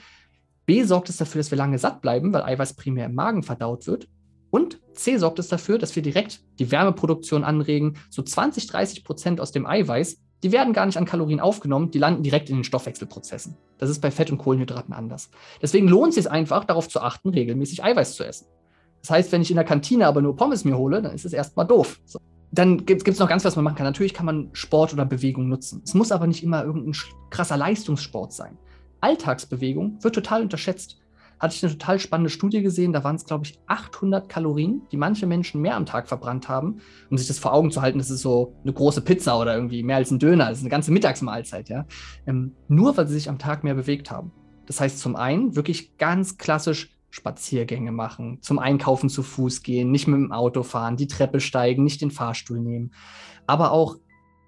B 0.67 0.83
sorgt 0.83 1.09
es 1.09 1.17
dafür, 1.17 1.41
dass 1.41 1.51
wir 1.51 1.59
lange 1.59 1.79
satt 1.79 2.03
bleiben, 2.03 2.33
weil 2.33 2.43
Eiweiß 2.43 2.75
primär 2.75 3.07
im 3.07 3.15
Magen 3.15 3.43
verdaut 3.43 3.87
wird. 3.87 4.09
Und 4.51 4.81
C 4.95 5.17
sorgt 5.17 5.39
es 5.39 5.49
dafür, 5.49 5.79
dass 5.79 5.95
wir 5.95 6.03
direkt 6.03 6.41
die 6.59 6.71
Wärmeproduktion 6.71 7.45
anregen. 7.45 7.99
So 8.11 8.23
20, 8.23 8.67
30 8.67 9.05
Prozent 9.05 9.41
aus 9.41 9.53
dem 9.53 9.67
Eiweiß, 9.67 10.19
die 10.43 10.53
werden 10.53 10.73
gar 10.73 10.87
nicht 10.87 10.99
an 10.99 11.05
Kalorien 11.05 11.41
aufgenommen, 11.41 11.91
die 11.91 11.99
landen 11.99 12.23
direkt 12.23 12.51
in 12.51 12.57
den 12.57 12.65
Stoffwechselprozessen. 12.65 13.57
Das 13.79 13.91
ist 13.91 14.01
bei 14.01 14.11
Fett 14.11 14.31
und 14.31 14.39
Kohlenhydraten 14.39 14.93
anders. 14.93 15.31
Deswegen 15.63 15.89
lohnt 15.89 16.11
es 16.11 16.17
sich 16.17 16.31
einfach, 16.31 16.65
darauf 16.65 16.89
zu 16.89 17.01
achten, 17.01 17.31
regelmäßig 17.31 17.83
Eiweiß 17.83 18.15
zu 18.15 18.25
essen. 18.25 18.47
Das 19.03 19.11
heißt, 19.11 19.33
wenn 19.33 19.43
ich 19.43 19.51
in 19.51 19.57
der 19.57 19.65
Kantine 19.65 20.07
aber 20.07 20.21
nur 20.21 20.37
Pommes 20.37 20.65
mir 20.65 20.77
hole, 20.77 21.01
dann 21.01 21.15
ist 21.15 21.25
es 21.25 21.33
erstmal 21.33 21.67
doof. 21.67 22.01
So. 22.05 22.19
Dann 22.53 22.87
gibt 22.87 23.07
es 23.07 23.19
noch 23.19 23.29
ganz 23.29 23.45
was 23.45 23.57
man 23.57 23.65
machen 23.65 23.77
kann. 23.77 23.87
Natürlich 23.87 24.15
kann 24.15 24.27
man 24.27 24.49
Sport 24.53 24.93
oder 24.93 25.05
Bewegung 25.05 25.49
nutzen. 25.49 25.83
Es 25.85 25.95
muss 25.95 26.13
aber 26.13 26.27
nicht 26.27 26.43
immer 26.43 26.65
irgendein 26.65 26.95
krasser 27.31 27.57
Leistungssport 27.57 28.33
sein. 28.33 28.57
Alltagsbewegung 29.01 30.03
wird 30.03 30.15
total 30.15 30.43
unterschätzt. 30.43 30.99
Hatte 31.39 31.55
ich 31.55 31.63
eine 31.63 31.73
total 31.73 31.99
spannende 31.99 32.31
Studie 32.31 32.63
gesehen, 32.63 32.95
da 32.95 33.05
waren 33.05 33.17
es, 33.17 33.27
glaube 33.27 33.45
ich, 33.45 33.59
800 33.67 34.27
Kalorien, 34.27 34.83
die 34.91 34.97
manche 34.97 35.27
Menschen 35.27 35.61
mehr 35.61 35.77
am 35.77 35.85
Tag 35.85 36.09
verbrannt 36.09 36.49
haben. 36.49 36.81
Um 37.11 37.19
sich 37.19 37.27
das 37.27 37.39
vor 37.39 37.53
Augen 37.53 37.71
zu 37.71 37.83
halten, 37.83 37.99
das 37.99 38.09
ist 38.09 38.23
so 38.23 38.55
eine 38.63 38.73
große 38.73 39.03
Pizza 39.03 39.39
oder 39.39 39.55
irgendwie 39.55 39.83
mehr 39.83 39.97
als 39.97 40.11
ein 40.11 40.19
Döner, 40.19 40.49
das 40.49 40.59
ist 40.59 40.65
eine 40.65 40.71
ganze 40.71 40.93
Mittagsmahlzeit, 40.93 41.69
ja. 41.69 41.85
Ähm, 42.27 42.53
nur 42.69 42.97
weil 42.97 43.07
sie 43.07 43.15
sich 43.15 43.29
am 43.29 43.39
Tag 43.39 43.65
mehr 43.65 43.75
bewegt 43.75 44.11
haben. 44.11 44.33
Das 44.65 44.81
heißt 44.81 44.99
zum 44.99 45.15
einen 45.15 45.57
wirklich 45.57 45.99
ganz 45.99 46.39
klassisch 46.39 46.96
Spaziergänge 47.11 47.93
machen, 47.93 48.39
zum 48.43 48.59
Einkaufen 48.59 49.09
zu 49.09 49.23
Fuß 49.23 49.63
gehen, 49.63 49.91
nicht 49.91 50.07
mit 50.07 50.19
dem 50.19 50.33
Auto 50.33 50.63
fahren, 50.63 50.97
die 50.97 51.07
Treppe 51.07 51.41
steigen, 51.41 51.85
nicht 51.85 52.01
den 52.01 52.11
Fahrstuhl 52.11 52.61
nehmen. 52.61 52.93
Aber 53.47 53.73
auch 53.73 53.97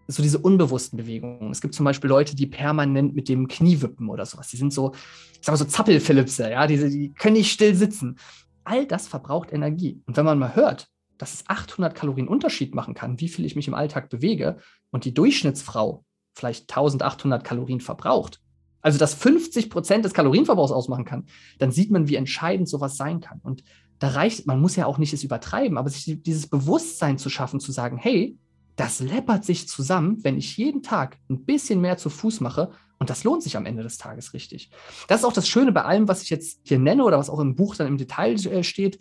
so 0.09 0.23
diese 0.23 0.39
unbewussten 0.39 0.97
Bewegungen. 0.97 1.51
Es 1.51 1.61
gibt 1.61 1.75
zum 1.75 1.85
Beispiel 1.85 2.09
Leute, 2.09 2.35
die 2.35 2.47
permanent 2.47 3.15
mit 3.15 3.29
dem 3.29 3.47
Knie 3.47 3.83
wippen 3.83 4.09
oder 4.09 4.25
sowas. 4.25 4.49
Die 4.49 4.57
sind 4.57 4.73
so, 4.73 4.93
ich 4.95 5.41
sag 5.43 5.53
mal 5.53 5.59
so 5.59 5.67
Zappelphilipse, 5.67 6.51
ja, 6.51 6.67
die, 6.67 6.79
die 6.91 7.13
können 7.13 7.37
nicht 7.37 7.53
still 7.53 7.75
sitzen. 7.75 8.19
All 8.65 8.87
das 8.87 9.07
verbraucht 9.07 9.53
Energie. 9.53 10.03
Und 10.07 10.17
wenn 10.17 10.25
man 10.25 10.39
mal 10.39 10.57
hört, 10.57 10.89
dass 11.19 11.35
es 11.35 11.45
800 11.49 11.95
Kalorien 11.95 12.29
Unterschied 12.29 12.75
machen 12.75 12.95
kann, 12.95 13.21
wie 13.21 13.29
viel 13.29 13.45
ich 13.45 13.57
mich 13.57 13.69
im 13.69 13.75
Alltag 13.75 14.09
bewege 14.09 14.59
und 14.91 15.05
die 15.05 15.13
Durchschnittsfrau 15.13 16.05
vielleicht 16.35 16.71
1800 16.71 17.45
Kalorien 17.45 17.81
verbraucht, 17.81 18.41
also 18.81 18.99
dass 18.99 19.15
50 19.15 19.71
Prozent 19.71 20.05
des 20.05 20.15
Kalorienverbrauchs 20.15 20.73
ausmachen 20.73 21.05
kann, 21.05 21.27
dann 21.59 21.73
sieht 21.73 21.91
man, 21.91 22.09
wie 22.09 22.17
entscheidend 22.17 22.69
sowas 22.69 22.97
sein 22.97 23.21
kann. 23.21 23.41
Und 23.43 23.65
da 23.99 24.09
reicht, 24.09 24.47
man 24.47 24.61
muss 24.61 24.77
ja 24.77 24.87
auch 24.87 24.99
nicht 24.99 25.13
es 25.13 25.25
übertreiben, 25.25 25.79
aber 25.79 25.91
sich 25.91 26.23
dieses 26.23 26.47
Bewusstsein 26.47 27.19
zu 27.19 27.31
schaffen, 27.31 27.61
zu 27.61 27.73
sagen, 27.73 27.97
hey, 27.97 28.39
das 28.77 29.01
läppert 29.01 29.45
sich 29.45 29.69
zusammen, 29.69 30.23
wenn 30.23 30.39
ich 30.39 30.57
jeden 30.57 30.83
Tag 30.83 31.19
ein 31.29 31.45
bisschen 31.45 31.81
mehr 31.81 31.99
zu 31.99 32.11
Fuß 32.11 32.41
mache 32.41 32.71
und 32.99 33.11
das 33.11 33.25
lohnt 33.25 33.43
sich 33.43 33.57
am 33.57 33.67
Ende 33.67 33.83
des 33.83 33.99
Tages 33.99 34.35
richtig. 34.35 34.71
Das 35.09 35.21
ist 35.21 35.25
auch 35.25 35.33
das 35.33 35.49
Schöne 35.49 35.73
bei 35.73 35.83
allem, 35.83 36.07
was 36.07 36.23
ich 36.23 36.31
jetzt 36.31 36.61
hier 36.65 36.79
nenne 36.79 37.05
oder 37.05 37.19
was 37.19 37.31
auch 37.31 37.41
im 37.41 37.57
Buch 37.57 37.75
dann 37.75 37.89
im 37.89 37.99
Detail 37.99 38.35
äh, 38.35 38.63
steht. 38.63 38.99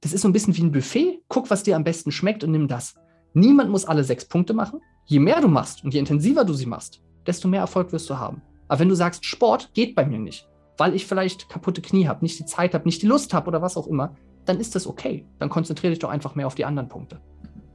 Das 0.00 0.12
ist 0.12 0.22
so 0.22 0.28
ein 0.28 0.32
bisschen 0.32 0.56
wie 0.56 0.62
ein 0.62 0.72
Buffet. 0.72 1.22
Guck, 1.28 1.50
was 1.50 1.62
dir 1.62 1.76
am 1.76 1.84
besten 1.84 2.10
schmeckt 2.10 2.42
und 2.42 2.50
nimm 2.50 2.66
das. 2.66 2.94
Niemand 3.34 3.70
muss 3.70 3.84
alle 3.84 4.04
sechs 4.04 4.24
Punkte 4.24 4.54
machen. 4.54 4.80
Je 5.06 5.20
mehr 5.20 5.40
du 5.40 5.48
machst 5.48 5.84
und 5.84 5.94
je 5.94 6.00
intensiver 6.00 6.44
du 6.44 6.54
sie 6.54 6.66
machst, 6.66 7.00
desto 7.26 7.48
mehr 7.48 7.60
Erfolg 7.60 7.92
wirst 7.92 8.10
du 8.10 8.18
haben. 8.18 8.42
Aber 8.72 8.80
wenn 8.80 8.88
du 8.88 8.94
sagst, 8.94 9.26
Sport 9.26 9.74
geht 9.74 9.94
bei 9.94 10.06
mir 10.06 10.18
nicht, 10.18 10.48
weil 10.78 10.94
ich 10.94 11.04
vielleicht 11.04 11.50
kaputte 11.50 11.82
Knie 11.82 12.08
habe, 12.08 12.24
nicht 12.24 12.38
die 12.38 12.46
Zeit 12.46 12.72
habe, 12.72 12.86
nicht 12.86 13.02
die 13.02 13.06
Lust 13.06 13.34
habe 13.34 13.48
oder 13.48 13.60
was 13.60 13.76
auch 13.76 13.86
immer, 13.86 14.16
dann 14.46 14.60
ist 14.60 14.74
das 14.74 14.86
okay. 14.86 15.26
Dann 15.38 15.50
konzentriere 15.50 15.90
dich 15.90 15.98
doch 15.98 16.08
einfach 16.08 16.36
mehr 16.36 16.46
auf 16.46 16.54
die 16.54 16.64
anderen 16.64 16.88
Punkte. 16.88 17.20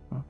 Ja. 0.10 0.26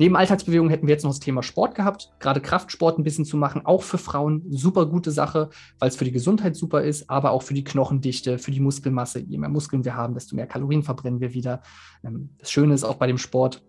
Neben 0.00 0.16
Alltagsbewegung 0.16 0.68
hätten 0.68 0.88
wir 0.88 0.94
jetzt 0.94 1.04
noch 1.04 1.12
das 1.12 1.20
Thema 1.20 1.44
Sport 1.44 1.76
gehabt. 1.76 2.12
Gerade 2.18 2.40
Kraftsport 2.40 2.98
ein 2.98 3.04
bisschen 3.04 3.24
zu 3.24 3.36
machen, 3.36 3.64
auch 3.66 3.84
für 3.84 3.98
Frauen 3.98 4.42
super 4.50 4.86
gute 4.86 5.12
Sache, 5.12 5.50
weil 5.78 5.90
es 5.90 5.94
für 5.94 6.04
die 6.04 6.10
Gesundheit 6.10 6.56
super 6.56 6.82
ist, 6.82 7.08
aber 7.08 7.30
auch 7.30 7.42
für 7.42 7.54
die 7.54 7.62
Knochendichte, 7.62 8.38
für 8.38 8.50
die 8.50 8.58
Muskelmasse. 8.58 9.20
Je 9.20 9.38
mehr 9.38 9.48
Muskeln 9.48 9.84
wir 9.84 9.94
haben, 9.94 10.14
desto 10.14 10.34
mehr 10.34 10.48
Kalorien 10.48 10.82
verbrennen 10.82 11.20
wir 11.20 11.34
wieder. 11.34 11.62
Ähm, 12.02 12.30
das 12.38 12.50
Schöne 12.50 12.74
ist 12.74 12.82
auch 12.82 12.96
bei 12.96 13.06
dem 13.06 13.18
Sport, 13.18 13.62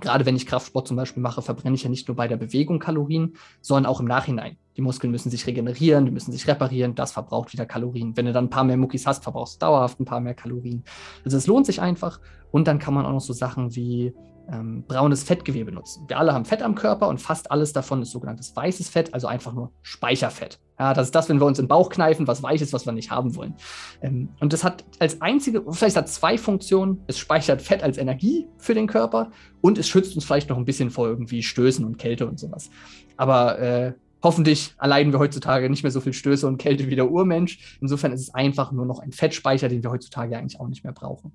gerade 0.00 0.24
wenn 0.24 0.34
ich 0.34 0.46
Kraftsport 0.46 0.88
zum 0.88 0.96
Beispiel 0.96 1.22
mache, 1.22 1.42
verbrenne 1.42 1.74
ich 1.74 1.82
ja 1.82 1.90
nicht 1.90 2.08
nur 2.08 2.16
bei 2.16 2.26
der 2.26 2.38
Bewegung 2.38 2.78
Kalorien, 2.78 3.34
sondern 3.60 3.84
auch 3.84 4.00
im 4.00 4.06
Nachhinein. 4.06 4.56
Die 4.78 4.82
Muskeln 4.82 5.10
müssen 5.10 5.28
sich 5.28 5.44
regenerieren, 5.44 6.04
die 6.04 6.12
müssen 6.12 6.30
sich 6.30 6.46
reparieren, 6.46 6.94
das 6.94 7.10
verbraucht 7.10 7.52
wieder 7.52 7.66
Kalorien. 7.66 8.16
Wenn 8.16 8.26
du 8.26 8.32
dann 8.32 8.44
ein 8.44 8.50
paar 8.50 8.62
mehr 8.62 8.76
Muckis 8.76 9.08
hast, 9.08 9.24
verbrauchst 9.24 9.56
du 9.56 9.66
dauerhaft 9.66 9.98
ein 9.98 10.04
paar 10.04 10.20
mehr 10.20 10.34
Kalorien. 10.34 10.84
Also 11.24 11.36
es 11.36 11.48
lohnt 11.48 11.66
sich 11.66 11.80
einfach. 11.80 12.20
Und 12.52 12.68
dann 12.68 12.78
kann 12.78 12.94
man 12.94 13.04
auch 13.04 13.12
noch 13.12 13.20
so 13.20 13.32
Sachen 13.32 13.74
wie 13.74 14.14
ähm, 14.52 14.84
braunes 14.86 15.24
Fettgewebe 15.24 15.72
nutzen. 15.72 16.04
Wir 16.06 16.16
alle 16.16 16.32
haben 16.32 16.44
Fett 16.44 16.62
am 16.62 16.76
Körper 16.76 17.08
und 17.08 17.20
fast 17.20 17.50
alles 17.50 17.72
davon 17.72 18.02
ist 18.02 18.12
sogenanntes 18.12 18.54
weißes 18.54 18.88
Fett, 18.88 19.12
also 19.12 19.26
einfach 19.26 19.52
nur 19.52 19.72
Speicherfett. 19.82 20.60
Ja, 20.78 20.94
das 20.94 21.08
ist 21.08 21.14
das, 21.14 21.28
wenn 21.28 21.40
wir 21.40 21.46
uns 21.46 21.58
im 21.58 21.66
Bauch 21.66 21.88
kneifen, 21.88 22.28
was 22.28 22.44
weich 22.44 22.62
ist, 22.62 22.72
was 22.72 22.86
wir 22.86 22.92
nicht 22.92 23.10
haben 23.10 23.34
wollen. 23.34 23.56
Ähm, 24.00 24.28
und 24.38 24.52
das 24.52 24.62
hat 24.62 24.84
als 25.00 25.20
einzige, 25.20 25.64
vielleicht 25.72 25.96
hat 25.96 26.08
zwei 26.08 26.38
Funktionen. 26.38 27.02
Es 27.08 27.18
speichert 27.18 27.62
Fett 27.62 27.82
als 27.82 27.98
Energie 27.98 28.46
für 28.58 28.74
den 28.74 28.86
Körper 28.86 29.32
und 29.60 29.76
es 29.76 29.88
schützt 29.88 30.14
uns 30.14 30.24
vielleicht 30.24 30.48
noch 30.48 30.56
ein 30.56 30.64
bisschen 30.64 30.90
vor 30.90 31.08
irgendwie 31.08 31.42
Stößen 31.42 31.84
und 31.84 31.98
Kälte 31.98 32.28
und 32.28 32.38
sowas. 32.38 32.70
Aber 33.16 33.58
äh, 33.58 33.92
Hoffentlich 34.22 34.74
erleiden 34.80 35.12
wir 35.12 35.20
heutzutage 35.20 35.70
nicht 35.70 35.84
mehr 35.84 35.92
so 35.92 36.00
viel 36.00 36.12
Stöße 36.12 36.46
und 36.46 36.58
Kälte 36.58 36.88
wie 36.88 36.96
der 36.96 37.10
Urmensch. 37.10 37.78
Insofern 37.80 38.12
ist 38.12 38.22
es 38.22 38.34
einfach 38.34 38.72
nur 38.72 38.84
noch 38.84 38.98
ein 38.98 39.12
Fettspeicher, 39.12 39.68
den 39.68 39.84
wir 39.84 39.90
heutzutage 39.90 40.36
eigentlich 40.36 40.58
auch 40.58 40.66
nicht 40.66 40.82
mehr 40.82 40.92
brauchen. 40.92 41.32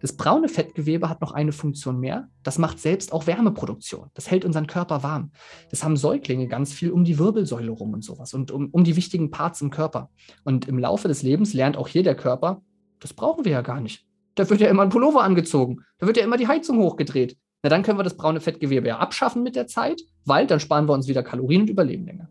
Das 0.00 0.16
braune 0.16 0.48
Fettgewebe 0.48 1.08
hat 1.08 1.20
noch 1.20 1.32
eine 1.32 1.52
Funktion 1.52 1.98
mehr. 1.98 2.28
Das 2.42 2.58
macht 2.58 2.78
selbst 2.78 3.12
auch 3.12 3.26
Wärmeproduktion. 3.26 4.10
Das 4.14 4.30
hält 4.30 4.44
unseren 4.44 4.66
Körper 4.66 5.02
warm. 5.02 5.32
Das 5.70 5.82
haben 5.82 5.96
Säuglinge 5.96 6.46
ganz 6.46 6.72
viel 6.72 6.92
um 6.92 7.04
die 7.04 7.18
Wirbelsäule 7.18 7.70
rum 7.70 7.92
und 7.92 8.04
sowas 8.04 8.32
und 8.32 8.50
um, 8.50 8.68
um 8.70 8.84
die 8.84 8.96
wichtigen 8.96 9.30
Parts 9.30 9.60
im 9.60 9.70
Körper. 9.70 10.08
Und 10.44 10.68
im 10.68 10.78
Laufe 10.78 11.08
des 11.08 11.22
Lebens 11.22 11.52
lernt 11.52 11.76
auch 11.76 11.88
hier 11.88 12.02
der 12.02 12.14
Körper, 12.14 12.62
das 13.00 13.12
brauchen 13.12 13.44
wir 13.44 13.52
ja 13.52 13.62
gar 13.62 13.80
nicht. 13.80 14.06
Da 14.36 14.48
wird 14.48 14.60
ja 14.60 14.68
immer 14.68 14.82
ein 14.82 14.88
Pullover 14.90 15.22
angezogen. 15.22 15.84
Da 15.98 16.06
wird 16.06 16.16
ja 16.16 16.24
immer 16.24 16.36
die 16.36 16.48
Heizung 16.48 16.78
hochgedreht. 16.78 17.36
Na, 17.62 17.68
dann 17.68 17.82
können 17.82 17.98
wir 17.98 18.04
das 18.04 18.16
braune 18.16 18.40
Fettgewebe 18.40 18.88
ja 18.88 18.98
abschaffen 18.98 19.42
mit 19.42 19.56
der 19.56 19.66
Zeit, 19.66 20.00
weil 20.24 20.46
dann 20.46 20.60
sparen 20.60 20.88
wir 20.88 20.94
uns 20.94 21.08
wieder 21.08 21.22
Kalorien 21.22 21.62
und 21.62 21.70
überleben 21.70 22.06
länger. 22.06 22.28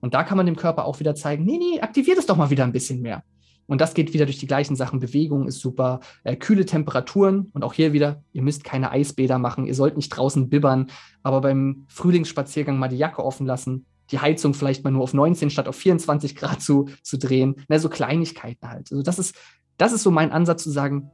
Und 0.00 0.14
da 0.14 0.22
kann 0.22 0.36
man 0.36 0.46
dem 0.46 0.56
Körper 0.56 0.84
auch 0.84 1.00
wieder 1.00 1.14
zeigen, 1.14 1.44
nee, 1.44 1.58
nee, 1.58 1.80
aktiviert 1.80 2.18
es 2.18 2.26
doch 2.26 2.36
mal 2.36 2.50
wieder 2.50 2.64
ein 2.64 2.72
bisschen 2.72 3.02
mehr. 3.02 3.24
Und 3.66 3.80
das 3.80 3.92
geht 3.92 4.14
wieder 4.14 4.24
durch 4.24 4.38
die 4.38 4.46
gleichen 4.46 4.76
Sachen. 4.76 4.98
Bewegung 4.98 5.46
ist 5.46 5.60
super, 5.60 6.00
äh, 6.24 6.36
kühle 6.36 6.64
Temperaturen 6.64 7.50
und 7.52 7.64
auch 7.64 7.74
hier 7.74 7.92
wieder, 7.92 8.22
ihr 8.32 8.42
müsst 8.42 8.64
keine 8.64 8.90
Eisbäder 8.90 9.38
machen, 9.38 9.66
ihr 9.66 9.74
sollt 9.74 9.96
nicht 9.96 10.08
draußen 10.08 10.48
bibbern, 10.48 10.86
aber 11.22 11.42
beim 11.42 11.84
Frühlingsspaziergang 11.88 12.78
mal 12.78 12.88
die 12.88 12.96
Jacke 12.96 13.22
offen 13.22 13.46
lassen, 13.46 13.84
die 14.10 14.20
Heizung 14.20 14.54
vielleicht 14.54 14.84
mal 14.84 14.90
nur 14.90 15.02
auf 15.02 15.12
19 15.12 15.50
statt 15.50 15.68
auf 15.68 15.76
24 15.76 16.34
Grad 16.34 16.62
zu, 16.62 16.88
zu 17.02 17.18
drehen. 17.18 17.56
Na, 17.68 17.78
so 17.78 17.90
Kleinigkeiten 17.90 18.68
halt. 18.68 18.90
Also 18.90 19.02
das 19.02 19.18
ist, 19.18 19.34
das 19.76 19.92
ist 19.92 20.02
so 20.02 20.10
mein 20.10 20.32
Ansatz 20.32 20.62
zu 20.62 20.70
sagen, 20.70 21.10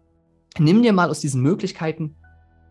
nimm 0.58 0.82
dir 0.82 0.92
mal 0.92 1.10
aus 1.10 1.18
diesen 1.18 1.42
Möglichkeiten 1.42 2.14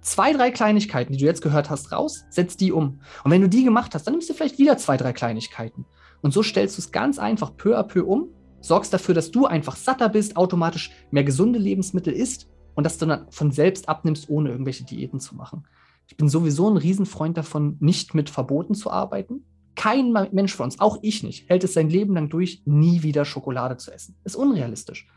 zwei, 0.04 0.34
drei 0.34 0.52
Kleinigkeiten, 0.52 1.14
die 1.14 1.20
du 1.20 1.26
jetzt 1.26 1.42
gehört 1.42 1.70
hast, 1.70 1.92
raus, 1.92 2.26
setz 2.30 2.58
die 2.58 2.72
um. 2.72 3.02
Und 3.24 3.32
wenn 3.32 3.42
du 3.42 3.50
die 3.50 3.64
gemacht 3.64 3.96
hast, 3.96 4.06
dann 4.06 4.14
nimmst 4.14 4.30
du 4.30 4.34
vielleicht 4.34 4.60
wieder 4.60 4.78
zwei, 4.78 4.98
drei 4.98 5.14
Kleinigkeiten. 5.14 5.86
Und 6.22 6.34
so 6.34 6.44
stellst 6.44 6.78
du 6.78 6.82
es 6.82 6.92
ganz 6.92 7.20
einfach 7.20 7.56
peu 7.58 7.78
à 7.78 7.84
peu 7.84 8.06
um, 8.06 8.30
sorgst 8.62 8.94
dafür, 8.94 9.16
dass 9.16 9.32
du 9.32 9.46
einfach 9.46 9.76
satter 9.76 10.10
bist, 10.10 10.38
automatisch 10.38 10.92
mehr 11.12 11.24
gesunde 11.24 11.60
Lebensmittel 11.60 12.14
isst 12.14 12.48
und 12.76 12.86
dass 12.86 12.98
du 12.98 13.06
dann 13.06 13.28
von 13.30 13.52
selbst 13.52 13.90
abnimmst, 13.90 14.30
ohne 14.30 14.50
irgendwelche 14.50 14.86
Diäten 14.86 15.20
zu 15.20 15.36
machen. 15.36 15.66
Ich 16.08 16.18
bin 16.18 16.30
sowieso 16.30 16.70
ein 16.70 16.78
Riesenfreund 16.78 17.38
davon, 17.38 17.78
nicht 17.80 18.14
mit 18.14 18.30
Verboten 18.30 18.76
zu 18.76 18.92
arbeiten. 18.92 19.46
Kein 19.76 20.12
Mensch 20.12 20.54
von 20.54 20.66
uns, 20.66 20.80
auch 20.80 21.00
ich 21.02 21.24
nicht, 21.24 21.50
hält 21.50 21.64
es 21.64 21.74
sein 21.74 21.90
Leben 21.90 22.14
lang 22.14 22.30
durch, 22.30 22.62
nie 22.66 23.04
wieder 23.04 23.26
Schokolade 23.26 23.78
zu 23.78 23.92
essen. 23.92 24.16
Ist 24.24 24.36
unrealistisch. 24.36 25.08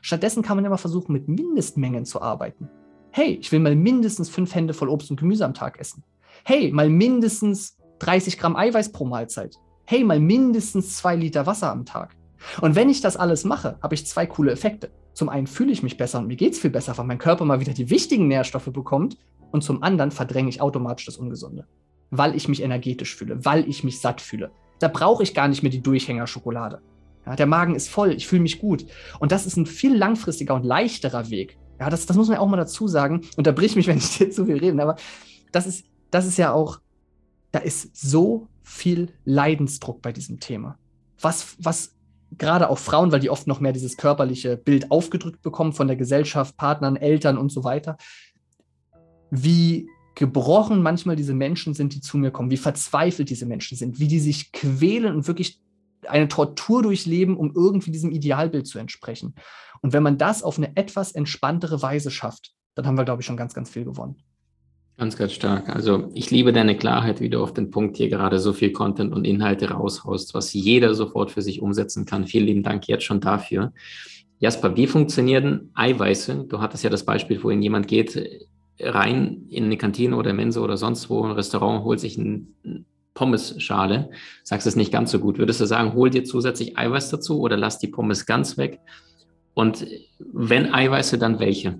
Stattdessen 0.00 0.42
kann 0.42 0.56
man 0.56 0.64
immer 0.64 0.78
versuchen, 0.78 1.12
mit 1.12 1.28
Mindestmengen 1.28 2.06
zu 2.06 2.22
arbeiten. 2.22 2.70
Hey, 3.18 3.38
ich 3.40 3.50
will 3.50 3.60
mal 3.60 3.74
mindestens 3.74 4.28
fünf 4.28 4.54
Hände 4.54 4.74
voll 4.74 4.90
Obst 4.90 5.10
und 5.10 5.18
Gemüse 5.18 5.46
am 5.46 5.54
Tag 5.54 5.80
essen. 5.80 6.04
Hey, 6.44 6.70
mal 6.70 6.90
mindestens 6.90 7.78
30 8.00 8.36
Gramm 8.36 8.56
Eiweiß 8.56 8.92
pro 8.92 9.06
Mahlzeit. 9.06 9.56
Hey, 9.86 10.04
mal 10.04 10.20
mindestens 10.20 10.98
zwei 10.98 11.16
Liter 11.16 11.46
Wasser 11.46 11.72
am 11.72 11.86
Tag. 11.86 12.14
Und 12.60 12.74
wenn 12.74 12.90
ich 12.90 13.00
das 13.00 13.16
alles 13.16 13.44
mache, 13.44 13.78
habe 13.82 13.94
ich 13.94 14.06
zwei 14.06 14.26
coole 14.26 14.52
Effekte. 14.52 14.90
Zum 15.14 15.30
einen 15.30 15.46
fühle 15.46 15.72
ich 15.72 15.82
mich 15.82 15.96
besser 15.96 16.18
und 16.18 16.26
mir 16.26 16.36
geht 16.36 16.52
es 16.52 16.58
viel 16.58 16.68
besser, 16.68 16.98
weil 16.98 17.06
mein 17.06 17.16
Körper 17.16 17.46
mal 17.46 17.58
wieder 17.58 17.72
die 17.72 17.88
wichtigen 17.88 18.28
Nährstoffe 18.28 18.70
bekommt. 18.70 19.16
Und 19.50 19.64
zum 19.64 19.82
anderen 19.82 20.10
verdränge 20.10 20.50
ich 20.50 20.60
automatisch 20.60 21.06
das 21.06 21.16
Ungesunde. 21.16 21.66
Weil 22.10 22.36
ich 22.36 22.48
mich 22.48 22.62
energetisch 22.62 23.16
fühle, 23.16 23.46
weil 23.46 23.66
ich 23.66 23.82
mich 23.82 23.98
satt 23.98 24.20
fühle. 24.20 24.50
Da 24.78 24.88
brauche 24.88 25.22
ich 25.22 25.32
gar 25.32 25.48
nicht 25.48 25.62
mehr 25.62 25.72
die 25.72 25.82
Durchhängerschokolade. 25.82 26.82
Ja, 27.24 27.34
der 27.34 27.46
Magen 27.46 27.76
ist 27.76 27.88
voll, 27.88 28.12
ich 28.12 28.26
fühle 28.26 28.42
mich 28.42 28.58
gut. 28.58 28.84
Und 29.20 29.32
das 29.32 29.46
ist 29.46 29.56
ein 29.56 29.64
viel 29.64 29.96
langfristiger 29.96 30.54
und 30.54 30.66
leichterer 30.66 31.30
Weg, 31.30 31.56
ja, 31.78 31.90
das, 31.90 32.06
das 32.06 32.16
muss 32.16 32.28
man 32.28 32.36
ja 32.36 32.40
auch 32.40 32.48
mal 32.48 32.56
dazu 32.56 32.88
sagen. 32.88 33.22
Unterbrich 33.36 33.76
mich, 33.76 33.86
wenn 33.86 33.98
ich 33.98 34.16
dir 34.16 34.30
zu 34.30 34.46
viel 34.46 34.58
rede, 34.58 34.80
aber 34.82 34.96
das 35.52 35.66
ist, 35.66 35.86
das 36.10 36.26
ist 36.26 36.38
ja 36.38 36.52
auch, 36.52 36.80
da 37.52 37.60
ist 37.60 37.96
so 37.96 38.48
viel 38.62 39.12
Leidensdruck 39.24 40.02
bei 40.02 40.12
diesem 40.12 40.40
Thema. 40.40 40.78
Was, 41.20 41.56
was 41.58 41.94
gerade 42.36 42.68
auch 42.68 42.78
Frauen, 42.78 43.12
weil 43.12 43.20
die 43.20 43.30
oft 43.30 43.46
noch 43.46 43.60
mehr 43.60 43.72
dieses 43.72 43.96
körperliche 43.96 44.56
Bild 44.56 44.90
aufgedrückt 44.90 45.42
bekommen 45.42 45.72
von 45.72 45.86
der 45.86 45.96
Gesellschaft, 45.96 46.56
Partnern, 46.56 46.96
Eltern 46.96 47.38
und 47.38 47.50
so 47.50 47.64
weiter, 47.64 47.96
wie 49.30 49.88
gebrochen 50.14 50.82
manchmal 50.82 51.14
diese 51.14 51.34
Menschen 51.34 51.74
sind, 51.74 51.94
die 51.94 52.00
zu 52.00 52.18
mir 52.18 52.30
kommen, 52.30 52.50
wie 52.50 52.56
verzweifelt 52.56 53.30
diese 53.30 53.46
Menschen 53.46 53.76
sind, 53.76 53.98
wie 54.00 54.08
die 54.08 54.18
sich 54.18 54.50
quälen 54.50 55.14
und 55.14 55.28
wirklich 55.28 55.60
eine 56.08 56.28
Tortur 56.28 56.82
durchleben, 56.82 57.36
um 57.36 57.52
irgendwie 57.54 57.90
diesem 57.90 58.10
Idealbild 58.10 58.66
zu 58.66 58.78
entsprechen. 58.78 59.34
Und 59.82 59.92
wenn 59.92 60.02
man 60.02 60.18
das 60.18 60.42
auf 60.42 60.58
eine 60.58 60.76
etwas 60.76 61.12
entspanntere 61.12 61.82
Weise 61.82 62.10
schafft, 62.10 62.52
dann 62.74 62.86
haben 62.86 62.96
wir, 62.96 63.04
glaube 63.04 63.22
ich, 63.22 63.26
schon 63.26 63.36
ganz, 63.36 63.54
ganz 63.54 63.70
viel 63.70 63.84
gewonnen. 63.84 64.16
Ganz, 64.98 65.16
ganz 65.16 65.32
stark. 65.32 65.68
Also 65.68 66.10
ich 66.14 66.30
liebe 66.30 66.54
deine 66.54 66.76
Klarheit, 66.76 67.20
wie 67.20 67.28
du 67.28 67.42
auf 67.42 67.52
den 67.52 67.70
Punkt 67.70 67.98
hier 67.98 68.08
gerade 68.08 68.38
so 68.38 68.54
viel 68.54 68.72
Content 68.72 69.12
und 69.12 69.26
Inhalte 69.26 69.70
raushaust, 69.70 70.32
was 70.32 70.54
jeder 70.54 70.94
sofort 70.94 71.30
für 71.30 71.42
sich 71.42 71.60
umsetzen 71.60 72.06
kann. 72.06 72.26
Vielen 72.26 72.46
lieben 72.46 72.62
Dank 72.62 72.88
jetzt 72.88 73.04
schon 73.04 73.20
dafür. 73.20 73.72
Jasper, 74.38 74.76
wie 74.76 74.86
funktionieren 74.86 75.70
Eiweiße? 75.74 76.46
Du 76.48 76.60
hattest 76.60 76.84
ja 76.84 76.90
das 76.90 77.04
Beispiel, 77.04 77.42
wohin 77.42 77.62
jemand 77.62 77.88
geht 77.88 78.48
rein 78.80 79.46
in 79.48 79.64
eine 79.64 79.76
Kantine 79.76 80.16
oder 80.16 80.32
Mensa 80.32 80.60
oder 80.60 80.76
sonst 80.76 81.08
wo, 81.10 81.22
ein 81.24 81.32
Restaurant, 81.32 81.84
holt 81.84 82.00
sich 82.00 82.16
ein 82.16 82.54
Pommes-Schale, 83.16 84.10
sagst 84.44 84.68
es 84.68 84.76
nicht 84.76 84.92
ganz 84.92 85.10
so 85.10 85.18
gut. 85.18 85.38
Würdest 85.38 85.60
du 85.60 85.64
sagen, 85.64 85.94
hol 85.94 86.10
dir 86.10 86.22
zusätzlich 86.22 86.78
Eiweiß 86.78 87.10
dazu 87.10 87.40
oder 87.40 87.56
lass 87.56 87.80
die 87.80 87.88
Pommes 87.88 88.26
ganz 88.26 88.56
weg? 88.56 88.78
Und 89.54 89.84
wenn 90.18 90.72
Eiweiße, 90.72 91.18
dann 91.18 91.40
welche? 91.40 91.78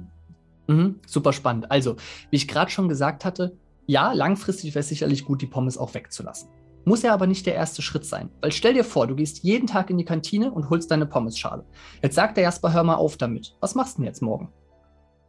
Mhm, 0.66 0.96
super 1.06 1.32
spannend. 1.32 1.70
Also, 1.70 1.96
wie 2.30 2.36
ich 2.36 2.48
gerade 2.48 2.70
schon 2.72 2.88
gesagt 2.88 3.24
hatte, 3.24 3.56
ja, 3.86 4.12
langfristig 4.12 4.74
wäre 4.74 4.80
es 4.80 4.88
sicherlich 4.88 5.24
gut, 5.24 5.42
die 5.42 5.46
Pommes 5.46 5.78
auch 5.78 5.94
wegzulassen. 5.94 6.48
Muss 6.84 7.02
ja 7.02 7.12
aber 7.12 7.26
nicht 7.26 7.46
der 7.46 7.54
erste 7.54 7.82
Schritt 7.82 8.04
sein. 8.04 8.30
Weil 8.40 8.52
stell 8.52 8.74
dir 8.74 8.84
vor, 8.84 9.06
du 9.06 9.14
gehst 9.14 9.44
jeden 9.44 9.66
Tag 9.66 9.90
in 9.90 9.98
die 9.98 10.04
Kantine 10.04 10.50
und 10.50 10.70
holst 10.70 10.90
deine 10.90 11.06
Pommesschale. 11.06 11.64
Jetzt 12.02 12.14
sagt 12.14 12.36
der 12.36 12.44
Jasper, 12.44 12.72
hör 12.72 12.82
mal 12.82 12.94
auf 12.94 13.16
damit. 13.16 13.56
Was 13.60 13.74
machst 13.74 13.96
du 13.96 14.02
denn 14.02 14.06
jetzt 14.06 14.22
morgen? 14.22 14.48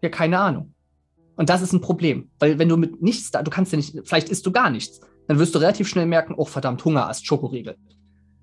Ja, 0.02 0.10
keine 0.10 0.40
Ahnung. 0.40 0.74
Und 1.36 1.50
das 1.50 1.62
ist 1.62 1.74
ein 1.74 1.82
Problem. 1.82 2.30
Weil 2.40 2.60
wenn 2.60 2.70
du 2.70 2.78
mit 2.78 3.02
nichts 3.02 3.32
da, 3.32 3.44
du 3.44 3.52
kannst 3.52 3.72
ja 3.72 3.78
nicht, 3.78 3.96
vielleicht 4.06 4.30
isst 4.30 4.46
du 4.46 4.52
gar 4.52 4.70
nichts. 4.70 5.02
Dann 5.28 5.40
wirst 5.40 5.56
du 5.56 5.60
relativ 5.60 5.88
schnell 5.88 6.06
merken, 6.06 6.34
oh 6.38 6.46
verdammt, 6.46 6.84
Hunger 6.86 7.08
hast, 7.08 7.26
Schokoriegel. 7.26 7.78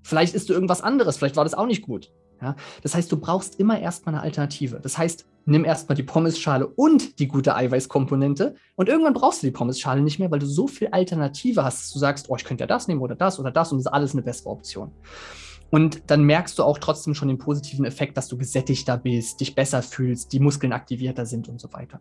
Vielleicht 0.03 0.35
isst 0.35 0.49
du 0.49 0.53
irgendwas 0.53 0.81
anderes, 0.81 1.17
vielleicht 1.17 1.35
war 1.35 1.43
das 1.43 1.55
auch 1.55 1.65
nicht 1.65 1.81
gut. 1.81 2.11
Ja? 2.41 2.55
Das 2.83 2.93
heißt, 2.95 3.11
du 3.11 3.17
brauchst 3.17 3.59
immer 3.59 3.79
erstmal 3.79 4.15
eine 4.15 4.23
Alternative. 4.23 4.79
Das 4.79 4.97
heißt, 4.97 5.25
nimm 5.45 5.65
erstmal 5.65 5.95
die 5.95 6.03
Pommesschale 6.03 6.67
und 6.67 7.19
die 7.19 7.27
gute 7.27 7.55
Eiweißkomponente 7.55 8.55
und 8.75 8.89
irgendwann 8.89 9.13
brauchst 9.13 9.41
du 9.41 9.47
die 9.47 9.51
Pommesschale 9.51 10.01
nicht 10.01 10.19
mehr, 10.19 10.31
weil 10.31 10.39
du 10.39 10.45
so 10.45 10.67
viel 10.67 10.87
Alternative 10.89 11.63
hast, 11.63 11.81
dass 11.81 11.91
du 11.91 11.99
sagst, 11.99 12.29
oh, 12.29 12.35
ich 12.35 12.43
könnte 12.43 12.63
ja 12.63 12.67
das 12.67 12.87
nehmen 12.87 13.01
oder 13.01 13.15
das 13.15 13.39
oder 13.39 13.51
das 13.51 13.71
und 13.71 13.79
das 13.79 13.85
ist 13.85 13.91
alles 13.91 14.13
eine 14.13 14.21
bessere 14.21 14.49
Option. 14.49 14.91
Und 15.71 16.03
dann 16.07 16.23
merkst 16.23 16.57
du 16.59 16.63
auch 16.63 16.77
trotzdem 16.77 17.15
schon 17.15 17.27
den 17.27 17.37
positiven 17.37 17.85
Effekt, 17.85 18.17
dass 18.17 18.27
du 18.27 18.37
gesättigter 18.37 18.97
bist, 18.97 19.39
dich 19.41 19.55
besser 19.55 19.81
fühlst, 19.81 20.31
die 20.31 20.39
Muskeln 20.39 20.73
aktivierter 20.73 21.25
sind 21.25 21.49
und 21.49 21.59
so 21.59 21.73
weiter. 21.73 21.99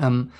Ähm, 0.00 0.30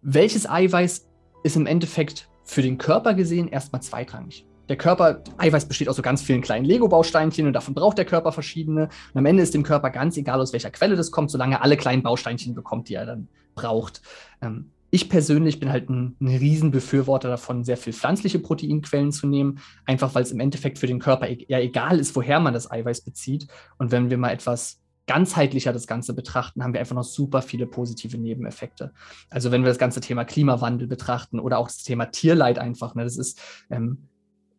welches 0.00 0.48
Eiweiß 0.48 1.08
ist 1.42 1.56
im 1.56 1.66
Endeffekt 1.66 2.28
für 2.48 2.62
den 2.62 2.78
Körper 2.78 3.14
gesehen 3.14 3.48
erstmal 3.48 3.82
zweitrangig? 3.82 4.48
der 4.68 4.76
Körper, 4.76 5.22
Eiweiß 5.38 5.66
besteht 5.66 5.88
aus 5.88 5.96
so 5.96 6.02
ganz 6.02 6.22
vielen 6.22 6.42
kleinen 6.42 6.64
Lego-Bausteinchen 6.64 7.46
und 7.46 7.52
davon 7.52 7.74
braucht 7.74 7.98
der 7.98 8.04
Körper 8.04 8.32
verschiedene. 8.32 8.88
Und 9.12 9.18
am 9.18 9.26
Ende 9.26 9.42
ist 9.42 9.54
dem 9.54 9.62
Körper 9.62 9.90
ganz 9.90 10.16
egal, 10.16 10.40
aus 10.40 10.52
welcher 10.52 10.70
Quelle 10.70 10.96
das 10.96 11.10
kommt, 11.10 11.30
solange 11.30 11.56
er 11.56 11.62
alle 11.62 11.76
kleinen 11.76 12.02
Bausteinchen 12.02 12.54
bekommt, 12.54 12.88
die 12.88 12.94
er 12.94 13.06
dann 13.06 13.28
braucht. 13.54 14.02
Ähm, 14.42 14.70
ich 14.90 15.10
persönlich 15.10 15.60
bin 15.60 15.70
halt 15.70 15.90
ein, 15.90 16.16
ein 16.20 16.28
Riesenbefürworter 16.28 17.28
davon, 17.28 17.64
sehr 17.64 17.76
viel 17.76 17.92
pflanzliche 17.92 18.38
Proteinquellen 18.38 19.12
zu 19.12 19.26
nehmen, 19.26 19.60
einfach 19.84 20.14
weil 20.14 20.22
es 20.22 20.32
im 20.32 20.40
Endeffekt 20.40 20.78
für 20.78 20.86
den 20.86 20.98
Körper 20.98 21.28
e 21.28 21.44
ja 21.48 21.58
egal 21.58 21.98
ist, 21.98 22.16
woher 22.16 22.40
man 22.40 22.54
das 22.54 22.70
Eiweiß 22.70 23.02
bezieht. 23.02 23.48
Und 23.78 23.90
wenn 23.90 24.08
wir 24.10 24.16
mal 24.16 24.30
etwas 24.30 24.80
ganzheitlicher 25.08 25.72
das 25.72 25.88
Ganze 25.88 26.14
betrachten, 26.14 26.62
haben 26.62 26.72
wir 26.72 26.80
einfach 26.80 26.94
noch 26.94 27.02
super 27.02 27.42
viele 27.42 27.66
positive 27.66 28.16
Nebeneffekte. 28.16 28.92
Also 29.30 29.50
wenn 29.50 29.62
wir 29.62 29.68
das 29.68 29.78
ganze 29.78 30.00
Thema 30.00 30.24
Klimawandel 30.24 30.86
betrachten 30.86 31.40
oder 31.40 31.58
auch 31.58 31.66
das 31.66 31.82
Thema 31.82 32.06
Tierleid 32.06 32.60
einfach, 32.60 32.94
ne, 32.94 33.02
das 33.02 33.16
ist 33.16 33.40
ähm, 33.70 34.08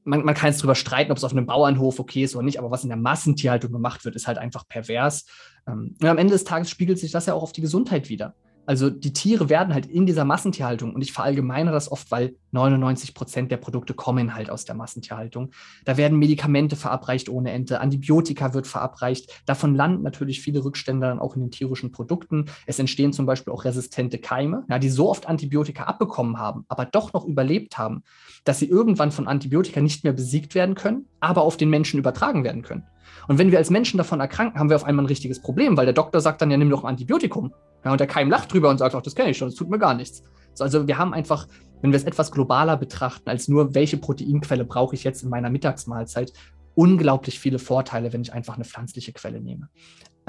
man, 0.03 0.23
man 0.23 0.33
kann 0.33 0.49
jetzt 0.49 0.59
darüber 0.59 0.75
streiten, 0.75 1.11
ob 1.11 1.17
es 1.17 1.23
auf 1.23 1.31
einem 1.31 1.45
Bauernhof 1.45 1.99
okay 1.99 2.23
ist 2.23 2.35
oder 2.35 2.43
nicht, 2.43 2.59
aber 2.59 2.71
was 2.71 2.83
in 2.83 2.89
der 2.89 2.97
Massentierhaltung 2.97 3.71
gemacht 3.71 4.05
wird, 4.05 4.15
ist 4.15 4.27
halt 4.27 4.37
einfach 4.37 4.67
pervers. 4.67 5.25
Ähm, 5.67 5.95
und 6.01 6.07
am 6.07 6.17
Ende 6.17 6.33
des 6.33 6.43
Tages 6.43 6.69
spiegelt 6.69 6.99
sich 6.99 7.11
das 7.11 7.27
ja 7.27 7.33
auch 7.33 7.43
auf 7.43 7.51
die 7.51 7.61
Gesundheit 7.61 8.09
wieder. 8.09 8.33
Also 8.69 8.91
die 8.91 9.13
Tiere 9.13 9.49
werden 9.49 9.73
halt 9.73 9.88
in 9.88 10.05
dieser 10.05 10.25
Massentierhaltung, 10.25 10.93
und 10.93 11.01
ich 11.01 11.11
verallgemeine 11.11 11.71
das 11.71 11.91
oft, 11.91 12.11
weil 12.11 12.35
99 12.51 13.15
Prozent 13.15 13.51
der 13.51 13.57
Produkte 13.57 13.95
kommen 13.95 14.35
halt 14.35 14.51
aus 14.51 14.63
der 14.63 14.75
Massentierhaltung. 14.75 15.49
Da 15.85 15.97
werden 15.97 16.19
Medikamente 16.19 16.75
verabreicht 16.75 17.29
ohne 17.29 17.49
Ende, 17.49 17.81
Antibiotika 17.81 18.53
wird 18.53 18.67
verabreicht. 18.67 19.41
Davon 19.47 19.73
landen 19.73 20.03
natürlich 20.03 20.41
viele 20.41 20.63
Rückstände 20.63 21.07
dann 21.07 21.17
auch 21.17 21.33
in 21.33 21.41
den 21.41 21.49
tierischen 21.49 21.91
Produkten. 21.91 22.45
Es 22.67 22.77
entstehen 22.77 23.11
zum 23.11 23.25
Beispiel 23.25 23.51
auch 23.51 23.65
resistente 23.65 24.19
Keime, 24.19 24.65
ja, 24.69 24.77
die 24.77 24.89
so 24.89 25.09
oft 25.09 25.27
Antibiotika 25.27 25.85
abbekommen 25.85 26.38
haben, 26.38 26.65
aber 26.67 26.85
doch 26.85 27.11
noch 27.11 27.25
überlebt 27.25 27.79
haben, 27.79 28.03
dass 28.43 28.59
sie 28.59 28.69
irgendwann 28.69 29.11
von 29.11 29.27
Antibiotika 29.27 29.81
nicht 29.81 30.03
mehr 30.03 30.13
besiegt 30.13 30.53
werden 30.53 30.75
können, 30.75 31.07
aber 31.21 31.41
auf 31.41 31.57
den 31.57 31.71
Menschen 31.71 31.97
übertragen 31.97 32.43
werden 32.43 32.61
können. 32.61 32.83
Und 33.27 33.37
wenn 33.37 33.51
wir 33.51 33.57
als 33.57 33.69
Menschen 33.69 33.97
davon 33.97 34.19
erkranken, 34.19 34.59
haben 34.59 34.69
wir 34.69 34.75
auf 34.75 34.83
einmal 34.83 35.05
ein 35.05 35.07
richtiges 35.07 35.41
Problem, 35.41 35.77
weil 35.77 35.85
der 35.85 35.93
Doktor 35.93 36.21
sagt 36.21 36.41
dann, 36.41 36.51
ja, 36.51 36.57
nimm 36.57 36.69
doch 36.69 36.83
ein 36.83 36.89
Antibiotikum. 36.89 37.53
Ja, 37.85 37.91
und 37.91 37.99
der 37.99 38.07
Keim 38.07 38.29
lacht 38.29 38.51
drüber 38.51 38.69
und 38.69 38.77
sagt, 38.77 38.95
ach, 38.95 39.01
das 39.01 39.15
kenne 39.15 39.29
ich 39.31 39.37
schon, 39.37 39.49
das 39.49 39.55
tut 39.55 39.69
mir 39.69 39.79
gar 39.79 39.93
nichts. 39.93 40.23
So, 40.53 40.63
also 40.63 40.87
wir 40.87 40.97
haben 40.97 41.13
einfach, 41.13 41.47
wenn 41.81 41.91
wir 41.91 41.97
es 41.97 42.03
etwas 42.03 42.31
globaler 42.31 42.75
betrachten, 42.77 43.29
als 43.29 43.47
nur, 43.47 43.73
welche 43.75 43.97
Proteinquelle 43.97 44.65
brauche 44.65 44.95
ich 44.95 45.03
jetzt 45.03 45.23
in 45.23 45.29
meiner 45.29 45.49
Mittagsmahlzeit, 45.49 46.33
unglaublich 46.75 47.39
viele 47.39 47.59
Vorteile, 47.59 48.13
wenn 48.13 48.21
ich 48.21 48.33
einfach 48.33 48.55
eine 48.55 48.65
pflanzliche 48.65 49.13
Quelle 49.13 49.41
nehme. 49.41 49.69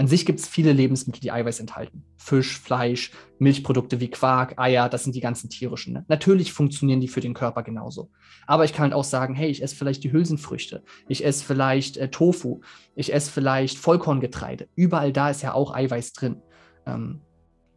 An 0.00 0.06
sich 0.06 0.24
gibt 0.24 0.40
es 0.40 0.48
viele 0.48 0.72
Lebensmittel, 0.72 1.20
die 1.20 1.30
Eiweiß 1.30 1.60
enthalten. 1.60 2.04
Fisch, 2.16 2.58
Fleisch, 2.58 3.12
Milchprodukte 3.38 4.00
wie 4.00 4.08
Quark, 4.08 4.58
Eier, 4.58 4.88
das 4.88 5.04
sind 5.04 5.14
die 5.14 5.20
ganzen 5.20 5.50
tierischen. 5.50 5.92
Ne? 5.92 6.06
Natürlich 6.08 6.54
funktionieren 6.54 7.02
die 7.02 7.08
für 7.08 7.20
den 7.20 7.34
Körper 7.34 7.62
genauso. 7.62 8.10
Aber 8.46 8.64
ich 8.64 8.72
kann 8.72 8.84
halt 8.84 8.94
auch 8.94 9.04
sagen, 9.04 9.34
hey, 9.34 9.50
ich 9.50 9.62
esse 9.62 9.76
vielleicht 9.76 10.02
die 10.02 10.10
Hülsenfrüchte, 10.10 10.82
ich 11.06 11.22
esse 11.22 11.44
vielleicht 11.44 11.98
äh, 11.98 12.08
Tofu, 12.08 12.62
ich 12.94 13.12
esse 13.12 13.30
vielleicht 13.30 13.76
Vollkorngetreide. 13.76 14.70
Überall 14.74 15.12
da 15.12 15.28
ist 15.28 15.42
ja 15.42 15.52
auch 15.52 15.74
Eiweiß 15.74 16.14
drin. 16.14 16.40
Ähm, 16.86 17.20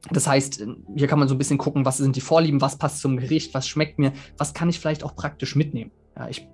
das 0.10 0.26
heißt, 0.26 0.66
hier 0.96 1.08
kann 1.10 1.20
man 1.20 1.28
so 1.28 1.36
ein 1.36 1.40
bisschen 1.40 1.58
gucken, 1.58 1.84
was 1.84 1.98
sind 1.98 2.16
die 2.16 2.22
Vorlieben, 2.22 2.62
was 2.62 2.78
passt 2.78 3.02
zum 3.02 3.18
Gericht, 3.18 3.54
was 3.54 3.68
schmeckt 3.68 4.00
mir, 4.00 4.14
was 4.38 4.54
kann 4.54 4.70
ich 4.70 4.80
vielleicht 4.80 5.04
auch 5.04 5.18
praktisch 5.18 5.58
mitnehmen. 5.58 5.92
Ja, 6.16 6.30
ich 6.30 6.48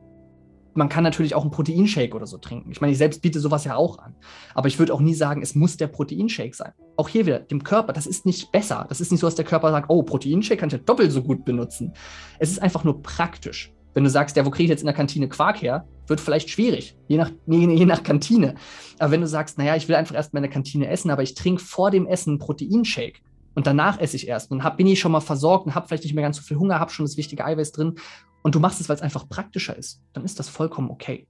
man 0.79 0.89
kann 0.89 1.03
natürlich 1.03 1.35
auch 1.35 1.43
einen 1.43 1.51
Proteinshake 1.51 2.15
oder 2.15 2.25
so 2.25 2.37
trinken. 2.37 2.71
Ich 2.71 2.81
meine, 2.81 2.91
ich 2.91 2.97
selbst 2.97 3.21
biete 3.21 3.39
sowas 3.39 3.65
ja 3.65 3.75
auch 3.75 3.99
an. 3.99 4.15
Aber 4.55 4.69
ich 4.69 4.79
würde 4.79 4.93
auch 4.93 5.01
nie 5.01 5.13
sagen, 5.13 5.41
es 5.41 5.53
muss 5.53 5.77
der 5.77 5.87
Proteinshake 5.87 6.55
sein. 6.55 6.71
Auch 6.95 7.09
hier 7.09 7.25
wieder, 7.25 7.39
dem 7.39 7.63
Körper, 7.63 7.93
das 7.93 8.07
ist 8.07 8.25
nicht 8.25 8.51
besser. 8.51 8.85
Das 8.87 9.01
ist 9.01 9.11
nicht 9.11 9.19
so, 9.19 9.27
dass 9.27 9.35
der 9.35 9.45
Körper 9.45 9.71
sagt, 9.71 9.89
oh, 9.89 10.01
Proteinshake 10.03 10.57
kann 10.57 10.69
ich 10.69 10.73
ja 10.73 10.79
doppelt 10.79 11.11
so 11.11 11.21
gut 11.21 11.43
benutzen. 11.43 11.93
Es 12.39 12.49
ist 12.49 12.61
einfach 12.61 12.83
nur 12.83 13.03
praktisch. 13.03 13.73
Wenn 13.93 14.05
du 14.05 14.09
sagst, 14.09 14.37
ja, 14.37 14.45
wo 14.45 14.51
kriege 14.51 14.65
ich 14.65 14.69
jetzt 14.69 14.81
in 14.81 14.85
der 14.85 14.95
Kantine 14.95 15.27
Quark 15.27 15.61
her, 15.61 15.85
wird 16.07 16.21
vielleicht 16.21 16.49
schwierig, 16.49 16.95
je 17.07 17.17
nach, 17.17 17.29
je, 17.47 17.69
je 17.69 17.85
nach 17.85 18.01
Kantine. 18.01 18.55
Aber 18.99 19.11
wenn 19.11 19.21
du 19.21 19.27
sagst, 19.27 19.57
naja, 19.57 19.75
ich 19.75 19.89
will 19.89 19.95
einfach 19.95 20.15
erst 20.15 20.33
mal 20.33 20.39
in 20.39 20.43
der 20.43 20.51
Kantine 20.51 20.87
essen, 20.87 21.11
aber 21.11 21.23
ich 21.23 21.35
trinke 21.35 21.61
vor 21.61 21.91
dem 21.91 22.07
Essen 22.07 22.31
einen 22.31 22.39
Proteinshake 22.39 23.19
und 23.53 23.67
danach 23.67 23.99
esse 23.99 24.15
ich 24.15 24.29
erst 24.29 24.51
und 24.51 24.63
hab, 24.63 24.77
bin 24.77 24.87
ich 24.87 25.01
schon 25.01 25.11
mal 25.11 25.19
versorgt 25.19 25.65
und 25.65 25.75
habe 25.75 25.87
vielleicht 25.87 26.03
nicht 26.03 26.13
mehr 26.13 26.23
ganz 26.23 26.37
so 26.37 26.43
viel 26.43 26.57
Hunger, 26.57 26.79
habe 26.79 26.91
schon 26.91 27.05
das 27.05 27.17
wichtige 27.17 27.43
Eiweiß 27.43 27.73
drin 27.73 27.95
und 28.41 28.55
du 28.55 28.59
machst 28.59 28.79
es, 28.79 28.89
weil 28.89 28.95
es 28.95 29.01
einfach 29.01 29.27
praktischer 29.27 29.77
ist, 29.77 30.01
dann 30.13 30.23
ist 30.23 30.39
das 30.39 30.49
vollkommen 30.49 30.89
okay. 30.89 31.27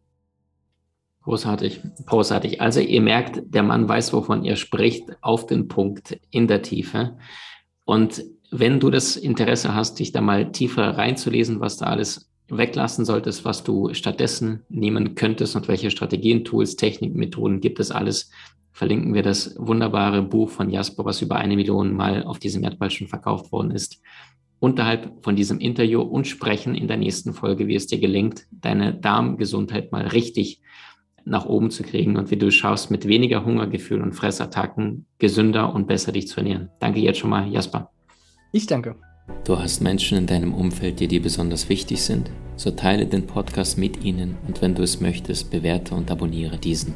Großartig, 1.23 1.81
großartig. 2.05 2.61
Also 2.61 2.79
ihr 2.79 3.01
merkt, 3.01 3.41
der 3.53 3.63
Mann 3.63 3.87
weiß, 3.87 4.13
wovon 4.13 4.45
ihr 4.45 4.55
spricht, 4.55 5.03
auf 5.21 5.45
den 5.45 5.67
Punkt, 5.67 6.19
in 6.31 6.47
der 6.47 6.61
Tiefe. 6.61 7.17
Und 7.85 8.23
wenn 8.51 8.79
du 8.79 8.89
das 8.89 9.15
Interesse 9.15 9.75
hast, 9.75 9.99
dich 9.99 10.11
da 10.11 10.21
mal 10.21 10.51
tiefer 10.51 10.97
reinzulesen, 10.97 11.59
was 11.59 11.77
da 11.77 11.87
alles 11.87 12.31
weglassen 12.47 13.05
solltest, 13.05 13.45
was 13.45 13.63
du 13.63 13.93
stattdessen 13.93 14.63
nehmen 14.69 15.13
könntest 15.13 15.55
und 15.55 15.67
welche 15.67 15.91
Strategien, 15.91 16.45
Tools, 16.45 16.77
Techniken, 16.77 17.19
Methoden 17.19 17.59
gibt 17.59 17.79
es 17.79 17.91
alles, 17.91 18.31
verlinken 18.71 19.13
wir 19.13 19.21
das 19.21 19.55
wunderbare 19.59 20.23
Buch 20.23 20.49
von 20.49 20.69
Jasper, 20.69 21.05
was 21.05 21.21
über 21.21 21.35
eine 21.35 21.55
Million 21.55 21.93
Mal 21.93 22.23
auf 22.23 22.39
diesem 22.39 22.63
Erdball 22.63 22.89
schon 22.89 23.07
verkauft 23.07 23.51
worden 23.51 23.71
ist 23.71 24.01
unterhalb 24.59 25.23
von 25.23 25.35
diesem 25.35 25.59
Interview 25.59 26.01
und 26.01 26.27
sprechen 26.27 26.75
in 26.75 26.87
der 26.87 26.97
nächsten 26.97 27.33
Folge, 27.33 27.67
wie 27.67 27.75
es 27.75 27.87
dir 27.87 27.99
gelingt, 27.99 28.45
deine 28.51 28.93
Darmgesundheit 28.93 29.91
mal 29.91 30.07
richtig 30.07 30.61
nach 31.25 31.45
oben 31.45 31.69
zu 31.71 31.83
kriegen 31.83 32.17
und 32.17 32.31
wie 32.31 32.37
du 32.37 32.51
schaust, 32.51 32.91
mit 32.91 33.07
weniger 33.07 33.45
Hungergefühl 33.45 34.01
und 34.01 34.13
Fressattacken 34.13 35.05
gesünder 35.17 35.73
und 35.73 35.87
besser 35.87 36.11
dich 36.11 36.27
zu 36.27 36.37
ernähren. 36.37 36.69
Danke 36.79 36.99
jetzt 36.99 37.19
schon 37.19 37.29
mal, 37.29 37.47
Jasper. 37.47 37.91
Ich 38.51 38.65
danke. 38.65 38.95
Du 39.45 39.59
hast 39.59 39.81
Menschen 39.81 40.17
in 40.17 40.25
deinem 40.25 40.53
Umfeld, 40.53 40.99
die 40.99 41.07
dir 41.07 41.21
besonders 41.21 41.69
wichtig 41.69 42.01
sind? 42.01 42.31
So 42.55 42.71
teile 42.71 43.05
den 43.05 43.27
Podcast 43.27 43.77
mit 43.77 44.03
ihnen 44.03 44.37
und 44.47 44.61
wenn 44.61 44.75
du 44.75 44.83
es 44.83 44.99
möchtest, 44.99 45.51
bewerte 45.51 45.95
und 45.95 46.09
abonniere 46.11 46.57
diesen. 46.57 46.95